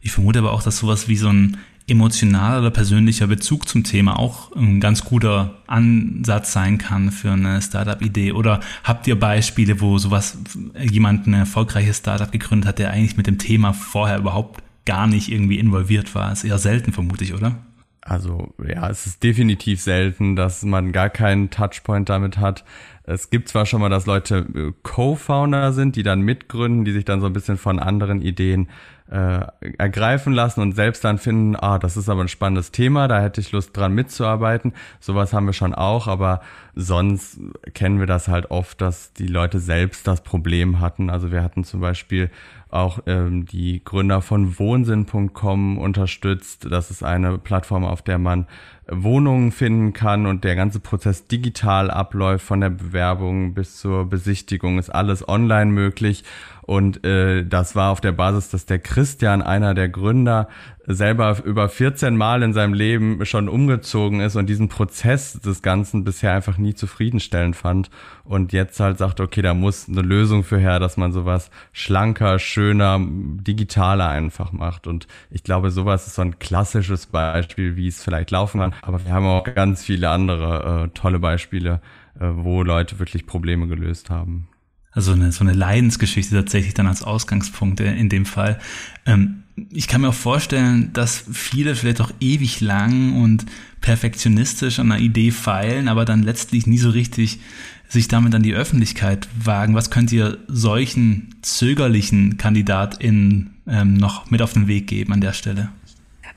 Ich 0.00 0.12
vermute 0.12 0.38
aber 0.38 0.52
auch, 0.52 0.62
dass 0.62 0.78
sowas 0.78 1.08
wie 1.08 1.16
so 1.16 1.28
ein 1.28 1.58
emotionaler 1.90 2.60
oder 2.60 2.70
persönlicher 2.70 3.26
Bezug 3.26 3.68
zum 3.68 3.84
Thema 3.84 4.18
auch 4.18 4.54
ein 4.54 4.80
ganz 4.80 5.04
guter 5.04 5.56
Ansatz 5.66 6.52
sein 6.52 6.78
kann 6.78 7.10
für 7.10 7.32
eine 7.32 7.60
Startup-Idee? 7.60 8.32
Oder 8.32 8.60
habt 8.84 9.06
ihr 9.06 9.18
Beispiele, 9.18 9.80
wo 9.80 9.98
sowas 9.98 10.38
jemand 10.80 11.26
ein 11.26 11.34
erfolgreiches 11.34 11.98
Startup 11.98 12.30
gegründet 12.30 12.68
hat, 12.68 12.78
der 12.78 12.90
eigentlich 12.90 13.16
mit 13.16 13.26
dem 13.26 13.38
Thema 13.38 13.72
vorher 13.72 14.18
überhaupt 14.18 14.62
gar 14.86 15.06
nicht 15.06 15.30
irgendwie 15.30 15.58
involviert 15.58 16.14
war? 16.14 16.32
ist 16.32 16.44
eher 16.44 16.58
selten, 16.58 16.92
vermute 16.92 17.24
ich, 17.24 17.34
oder? 17.34 17.58
Also 18.02 18.54
ja, 18.66 18.88
es 18.88 19.06
ist 19.06 19.22
definitiv 19.22 19.80
selten, 19.80 20.34
dass 20.34 20.62
man 20.62 20.92
gar 20.92 21.10
keinen 21.10 21.50
Touchpoint 21.50 22.08
damit 22.08 22.38
hat. 22.38 22.64
Es 23.04 23.28
gibt 23.28 23.48
zwar 23.48 23.66
schon 23.66 23.80
mal, 23.80 23.90
dass 23.90 24.06
Leute 24.06 24.46
äh, 24.54 24.72
Co-Founder 24.82 25.72
sind, 25.72 25.96
die 25.96 26.02
dann 26.02 26.22
mitgründen, 26.22 26.84
die 26.84 26.92
sich 26.92 27.04
dann 27.04 27.20
so 27.20 27.26
ein 27.26 27.32
bisschen 27.32 27.58
von 27.58 27.78
anderen 27.78 28.22
Ideen 28.22 28.68
äh, 29.10 29.40
ergreifen 29.78 30.32
lassen 30.32 30.60
und 30.60 30.72
selbst 30.72 31.04
dann 31.04 31.18
finden, 31.18 31.56
ah, 31.56 31.78
das 31.78 31.96
ist 31.96 32.08
aber 32.08 32.22
ein 32.22 32.28
spannendes 32.28 32.70
Thema, 32.70 33.08
da 33.08 33.20
hätte 33.20 33.40
ich 33.40 33.52
Lust 33.52 33.76
dran 33.76 33.92
mitzuarbeiten. 33.92 34.72
Sowas 35.00 35.32
haben 35.32 35.46
wir 35.46 35.52
schon 35.52 35.74
auch, 35.74 36.06
aber 36.06 36.40
sonst 36.74 37.40
kennen 37.74 37.98
wir 37.98 38.06
das 38.06 38.28
halt 38.28 38.50
oft, 38.50 38.80
dass 38.80 39.12
die 39.12 39.26
Leute 39.26 39.60
selbst 39.60 40.06
das 40.06 40.22
Problem 40.22 40.80
hatten. 40.80 41.10
Also 41.10 41.30
wir 41.32 41.42
hatten 41.42 41.64
zum 41.64 41.80
Beispiel 41.80 42.30
auch 42.68 43.00
ähm, 43.06 43.46
die 43.46 43.82
Gründer 43.84 44.22
von 44.22 44.58
Wohnsinn.com 44.58 45.78
unterstützt. 45.78 46.66
Das 46.70 46.90
ist 46.90 47.02
eine 47.02 47.38
Plattform, 47.38 47.84
auf 47.84 48.02
der 48.02 48.18
man 48.18 48.46
Wohnungen 48.88 49.52
finden 49.52 49.92
kann 49.92 50.26
und 50.26 50.44
der 50.44 50.56
ganze 50.56 50.80
Prozess 50.80 51.26
digital 51.26 51.90
abläuft, 51.90 52.44
von 52.44 52.60
der 52.60 52.70
Bewerbung 52.70 53.54
bis 53.54 53.76
zur 53.78 54.08
Besichtigung 54.08 54.78
ist 54.78 54.90
alles 54.90 55.28
online 55.28 55.70
möglich. 55.70 56.24
Und 56.62 57.04
äh, 57.04 57.44
das 57.44 57.74
war 57.74 57.90
auf 57.90 58.00
der 58.00 58.12
Basis, 58.12 58.50
dass 58.50 58.66
der 58.66 58.78
Christian, 58.78 59.42
einer 59.42 59.74
der 59.74 59.88
Gründer, 59.88 60.48
selber 60.94 61.36
über 61.44 61.68
14 61.68 62.16
Mal 62.16 62.42
in 62.42 62.52
seinem 62.52 62.74
Leben 62.74 63.24
schon 63.24 63.48
umgezogen 63.48 64.20
ist 64.20 64.36
und 64.36 64.46
diesen 64.46 64.68
Prozess 64.68 65.40
des 65.40 65.62
Ganzen 65.62 66.04
bisher 66.04 66.32
einfach 66.34 66.58
nie 66.58 66.74
zufriedenstellend 66.74 67.56
fand. 67.56 67.90
Und 68.24 68.52
jetzt 68.52 68.78
halt 68.80 68.98
sagt, 68.98 69.20
okay, 69.20 69.42
da 69.42 69.54
muss 69.54 69.88
eine 69.88 70.02
Lösung 70.02 70.44
für 70.44 70.58
her, 70.58 70.78
dass 70.78 70.96
man 70.96 71.12
sowas 71.12 71.50
schlanker, 71.72 72.38
schöner, 72.38 73.00
digitaler 73.00 74.08
einfach 74.08 74.52
macht. 74.52 74.86
Und 74.86 75.06
ich 75.30 75.42
glaube, 75.42 75.70
sowas 75.70 76.06
ist 76.06 76.16
so 76.16 76.22
ein 76.22 76.38
klassisches 76.38 77.06
Beispiel, 77.06 77.76
wie 77.76 77.88
es 77.88 78.02
vielleicht 78.02 78.30
laufen 78.30 78.60
kann. 78.60 78.74
Aber 78.82 79.04
wir 79.04 79.12
haben 79.12 79.26
auch 79.26 79.44
ganz 79.44 79.84
viele 79.84 80.10
andere 80.10 80.84
äh, 80.84 80.88
tolle 80.94 81.18
Beispiele, 81.18 81.80
äh, 82.18 82.28
wo 82.32 82.62
Leute 82.62 82.98
wirklich 82.98 83.26
Probleme 83.26 83.66
gelöst 83.66 84.10
haben. 84.10 84.49
Also 84.92 85.12
eine, 85.12 85.30
so 85.30 85.44
eine 85.44 85.52
Leidensgeschichte 85.52 86.34
tatsächlich 86.34 86.74
dann 86.74 86.86
als 86.86 87.02
Ausgangspunkt 87.02 87.80
in 87.80 88.08
dem 88.08 88.26
Fall. 88.26 88.58
Ähm, 89.06 89.44
ich 89.70 89.88
kann 89.88 90.00
mir 90.00 90.08
auch 90.08 90.14
vorstellen, 90.14 90.92
dass 90.92 91.24
viele 91.32 91.76
vielleicht 91.76 92.00
auch 92.00 92.10
ewig 92.20 92.60
lang 92.60 93.20
und 93.22 93.46
perfektionistisch 93.80 94.78
an 94.78 94.90
einer 94.90 95.00
Idee 95.00 95.30
feilen, 95.30 95.88
aber 95.88 96.04
dann 96.04 96.22
letztlich 96.22 96.66
nie 96.66 96.78
so 96.78 96.90
richtig 96.90 97.40
sich 97.88 98.08
damit 98.08 98.34
an 98.34 98.42
die 98.42 98.54
Öffentlichkeit 98.54 99.28
wagen. 99.42 99.74
Was 99.74 99.90
könnt 99.90 100.12
ihr 100.12 100.38
solchen 100.46 101.34
zögerlichen 101.42 102.36
KandidatInnen 102.36 103.54
ähm, 103.66 103.94
noch 103.94 104.30
mit 104.30 104.42
auf 104.42 104.52
den 104.52 104.68
Weg 104.68 104.86
geben 104.86 105.12
an 105.12 105.20
der 105.20 105.32
Stelle? 105.32 105.70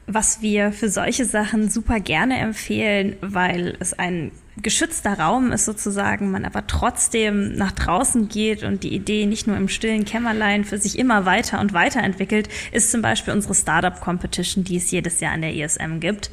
Was 0.08 0.42
wir 0.42 0.72
für 0.72 0.90
solche 0.90 1.26
Sachen 1.26 1.70
super 1.70 2.00
gerne 2.00 2.38
empfehlen, 2.40 3.16
weil 3.22 3.78
es 3.80 3.94
ein 3.94 4.32
geschützter 4.62 5.20
Raum 5.20 5.52
ist 5.52 5.66
sozusagen, 5.66 6.30
man 6.30 6.46
aber 6.46 6.68
trotzdem 6.68 7.56
nach 7.56 7.72
draußen 7.72 8.30
geht 8.30 8.64
und 8.64 8.84
die 8.84 8.94
Idee 8.94 9.26
nicht 9.26 9.48
nur 9.48 9.58
im 9.58 9.68
stillen 9.68 10.06
Kämmerlein 10.06 10.64
für 10.64 10.78
sich 10.78 11.00
immer 11.00 11.26
weiter 11.26 11.60
und 11.60 11.74
weiter 11.74 12.02
entwickelt, 12.02 12.50
ist 12.72 12.92
zum 12.92 13.02
Beispiel 13.02 13.34
unsere 13.34 13.56
Startup 13.56 14.00
Competition, 14.00 14.64
die 14.64 14.78
es 14.78 14.92
jedes 14.92 15.20
Jahr 15.20 15.34
an 15.34 15.42
der 15.42 15.54
ISM 15.54 16.00
gibt. 16.00 16.30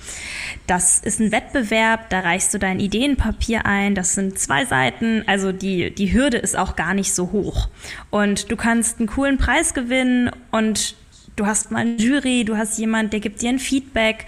Das 0.67 0.99
ist 0.99 1.21
ein 1.21 1.33
Wettbewerb, 1.33 2.11
da 2.11 2.21
reichst 2.21 2.53
du 2.53 2.59
dein 2.59 2.79
Ideenpapier 2.79 3.65
ein, 3.65 3.95
das 3.95 4.15
sind 4.15 4.39
zwei 4.39 4.67
Seiten, 4.67 5.25
also 5.27 5.53
die, 5.53 5.95
die 5.95 6.13
Hürde 6.13 6.37
ist 6.37 6.59
auch 6.59 6.77
gar 6.77 6.93
nicht 6.93 7.15
so 7.15 7.33
hoch. 7.33 7.69
Und 8.11 8.51
du 8.51 8.57
kannst 8.57 8.99
einen 8.99 9.09
coolen 9.09 9.39
Preis 9.39 9.73
gewinnen 9.73 10.31
und 10.51 10.95
du 11.37 11.47
hast 11.47 11.71
mal 11.71 11.81
eine 11.81 11.97
Jury, 11.97 12.45
du 12.45 12.57
hast 12.57 12.79
jemand, 12.79 13.13
der 13.13 13.21
gibt 13.21 13.41
dir 13.41 13.49
ein 13.49 13.59
Feedback. 13.59 14.27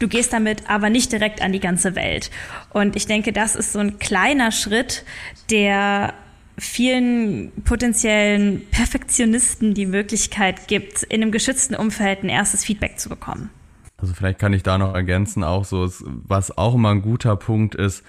Du 0.00 0.08
gehst 0.08 0.32
damit 0.32 0.68
aber 0.68 0.90
nicht 0.90 1.12
direkt 1.12 1.42
an 1.42 1.52
die 1.52 1.60
ganze 1.60 1.94
Welt. 1.94 2.30
Und 2.70 2.96
ich 2.96 3.06
denke, 3.06 3.32
das 3.32 3.54
ist 3.54 3.72
so 3.72 3.78
ein 3.78 3.98
kleiner 3.98 4.50
Schritt, 4.50 5.04
der 5.50 6.14
vielen 6.58 7.52
potenziellen 7.64 8.66
Perfektionisten 8.70 9.74
die 9.74 9.86
Möglichkeit 9.86 10.68
gibt, 10.68 11.02
in 11.04 11.22
einem 11.22 11.32
geschützten 11.32 11.74
Umfeld 11.74 12.22
ein 12.22 12.28
erstes 12.30 12.64
Feedback 12.64 12.98
zu 12.98 13.08
bekommen. 13.08 13.50
Also 13.98 14.14
vielleicht 14.14 14.38
kann 14.38 14.54
ich 14.54 14.62
da 14.62 14.78
noch 14.78 14.94
ergänzen, 14.94 15.44
auch 15.44 15.66
so, 15.66 15.90
was 16.06 16.56
auch 16.56 16.74
immer 16.74 16.90
ein 16.90 17.02
guter 17.02 17.36
Punkt 17.36 17.74
ist, 17.74 18.02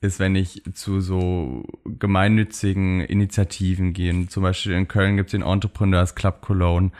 ist, 0.00 0.18
wenn 0.18 0.34
ich 0.34 0.62
zu 0.74 1.00
so 1.00 1.64
gemeinnützigen 1.84 3.00
Initiativen 3.00 3.92
gehe. 3.92 4.26
Zum 4.26 4.42
Beispiel 4.42 4.72
in 4.72 4.88
Köln 4.88 5.16
gibt 5.16 5.28
es 5.28 5.32
den 5.32 5.42
Entrepreneurs 5.42 6.16
Club 6.16 6.42
Cologne. 6.42 6.90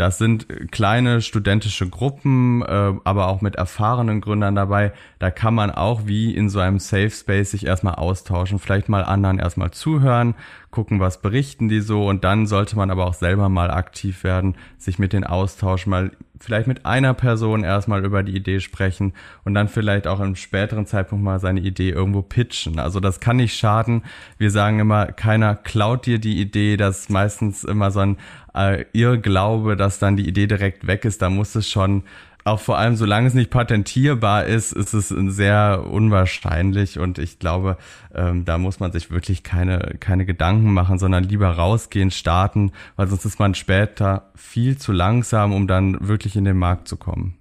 Das 0.00 0.16
sind 0.16 0.72
kleine 0.72 1.20
studentische 1.20 1.86
Gruppen, 1.86 2.62
äh, 2.62 2.94
aber 3.04 3.28
auch 3.28 3.42
mit 3.42 3.56
erfahrenen 3.56 4.22
Gründern 4.22 4.54
dabei. 4.54 4.94
Da 5.18 5.30
kann 5.30 5.52
man 5.52 5.70
auch 5.70 6.06
wie 6.06 6.34
in 6.34 6.48
so 6.48 6.58
einem 6.58 6.78
Safe 6.78 7.10
Space 7.10 7.50
sich 7.50 7.66
erstmal 7.66 7.96
austauschen, 7.96 8.58
vielleicht 8.58 8.88
mal 8.88 9.04
anderen 9.04 9.38
erstmal 9.38 9.72
zuhören, 9.72 10.36
gucken, 10.70 11.00
was 11.00 11.20
berichten 11.20 11.68
die 11.68 11.80
so 11.80 12.08
und 12.08 12.24
dann 12.24 12.46
sollte 12.46 12.76
man 12.76 12.90
aber 12.90 13.04
auch 13.04 13.12
selber 13.12 13.50
mal 13.50 13.70
aktiv 13.70 14.24
werden, 14.24 14.56
sich 14.78 14.98
mit 14.98 15.12
den 15.12 15.24
austauschen, 15.24 15.90
mal 15.90 16.12
vielleicht 16.40 16.66
mit 16.66 16.86
einer 16.86 17.14
Person 17.14 17.64
erstmal 17.64 18.04
über 18.04 18.22
die 18.22 18.34
Idee 18.34 18.60
sprechen 18.60 19.12
und 19.44 19.54
dann 19.54 19.68
vielleicht 19.68 20.06
auch 20.06 20.20
im 20.20 20.34
späteren 20.36 20.86
Zeitpunkt 20.86 21.22
mal 21.22 21.38
seine 21.38 21.60
Idee 21.60 21.90
irgendwo 21.90 22.22
pitchen. 22.22 22.78
Also 22.78 22.98
das 22.98 23.20
kann 23.20 23.36
nicht 23.36 23.56
schaden. 23.56 24.02
Wir 24.38 24.50
sagen 24.50 24.80
immer, 24.80 25.06
keiner 25.06 25.54
klaut 25.54 26.06
dir 26.06 26.18
die 26.18 26.40
Idee. 26.40 26.76
Das 26.76 27.00
ist 27.00 27.10
meistens 27.10 27.62
immer 27.62 27.90
so 27.90 28.00
ein 28.00 28.16
äh, 28.54 28.86
Irrglaube, 28.92 29.76
dass 29.76 29.98
dann 29.98 30.16
die 30.16 30.26
Idee 30.26 30.46
direkt 30.46 30.86
weg 30.86 31.04
ist. 31.04 31.20
Da 31.20 31.28
muss 31.28 31.54
es 31.54 31.68
schon 31.68 32.04
auch 32.44 32.60
vor 32.60 32.78
allem, 32.78 32.96
solange 32.96 33.26
es 33.26 33.34
nicht 33.34 33.50
patentierbar 33.50 34.46
ist, 34.46 34.72
ist 34.72 34.94
es 34.94 35.08
sehr 35.08 35.84
unwahrscheinlich 35.90 36.98
und 36.98 37.18
ich 37.18 37.38
glaube, 37.38 37.76
ähm, 38.14 38.44
da 38.44 38.58
muss 38.58 38.80
man 38.80 38.92
sich 38.92 39.10
wirklich 39.10 39.42
keine, 39.42 39.96
keine 40.00 40.24
Gedanken 40.24 40.72
machen, 40.72 40.98
sondern 40.98 41.24
lieber 41.24 41.50
rausgehen, 41.50 42.10
starten, 42.10 42.72
weil 42.96 43.08
sonst 43.08 43.24
ist 43.24 43.38
man 43.38 43.54
später 43.54 44.30
viel 44.34 44.78
zu 44.78 44.92
langsam, 44.92 45.52
um 45.52 45.66
dann 45.66 46.08
wirklich 46.08 46.36
in 46.36 46.44
den 46.44 46.56
Markt 46.56 46.88
zu 46.88 46.96
kommen. 46.96 47.36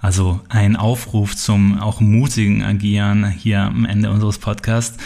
Also 0.00 0.40
ein 0.48 0.76
Aufruf 0.76 1.36
zum 1.36 1.78
auch 1.78 2.00
mutigen 2.00 2.62
Agieren 2.62 3.28
hier 3.28 3.60
am 3.60 3.84
Ende 3.84 4.10
unseres 4.10 4.38
Podcasts. 4.38 4.98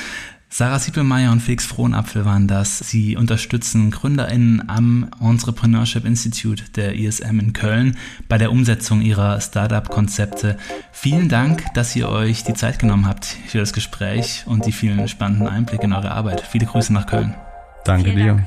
Sarah 0.55 0.79
Siepelmeier 0.79 1.33
und 1.33 1.41
Felix 1.41 1.65
Frohnapfel 1.65 2.27
waren 2.27 2.47
das. 2.47 2.79
Sie 2.79 3.17
unterstützen 3.17 3.91
GründerInnen 3.91 4.69
am 4.69 5.09
Entrepreneurship 5.19 6.05
Institute 6.05 6.65
der 6.77 6.95
ISM 6.95 7.41
in 7.41 7.55
Köln 7.55 7.97
bei 8.29 8.37
der 8.37 8.53
Umsetzung 8.53 9.01
ihrer 9.01 9.41
Startup-Konzepte. 9.41 10.59
Vielen 10.93 11.31
Dank, 11.31 11.65
dass 11.73 11.97
ihr 11.97 12.11
euch 12.11 12.45
die 12.45 12.53
Zeit 12.53 12.79
genommen 12.79 13.07
habt 13.07 13.25
für 13.47 13.61
das 13.61 13.73
Gespräch 13.73 14.45
und 14.45 14.67
die 14.67 14.73
vielen 14.73 15.09
spannenden 15.09 15.49
Einblicke 15.49 15.85
in 15.85 15.95
eure 15.95 16.11
Arbeit. 16.11 16.43
Viele 16.43 16.67
Grüße 16.67 16.93
nach 16.93 17.07
Köln. 17.07 17.33
Danke 17.87 18.15
dir. 18.15 18.45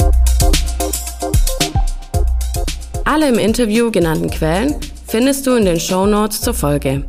Alle 3.03 3.29
im 3.29 3.39
Interview 3.39 3.89
genannten 3.89 4.29
Quellen 4.29 4.75
findest 5.07 5.47
du 5.47 5.55
in 5.55 5.65
den 5.65 5.79
Show 5.79 6.05
Notes 6.05 6.39
zur 6.39 6.53
Folge. 6.53 7.03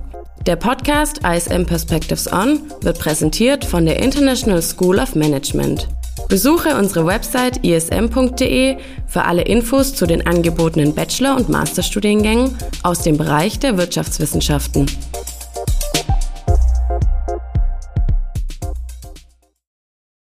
Der 0.46 0.54
Podcast 0.54 1.22
ISM 1.26 1.64
Perspectives 1.64 2.32
On 2.32 2.60
wird 2.80 3.00
präsentiert 3.00 3.64
von 3.64 3.84
der 3.84 4.00
International 4.00 4.62
School 4.62 5.00
of 5.00 5.16
Management. 5.16 5.88
Besuche 6.28 6.76
unsere 6.76 7.04
Website 7.04 7.64
ism.de 7.64 8.76
für 9.08 9.24
alle 9.24 9.42
Infos 9.42 9.96
zu 9.96 10.06
den 10.06 10.24
angebotenen 10.24 10.94
Bachelor- 10.94 11.34
und 11.34 11.48
Masterstudiengängen 11.48 12.56
aus 12.84 13.00
dem 13.00 13.16
Bereich 13.16 13.58
der 13.58 13.76
Wirtschaftswissenschaften. 13.76 14.86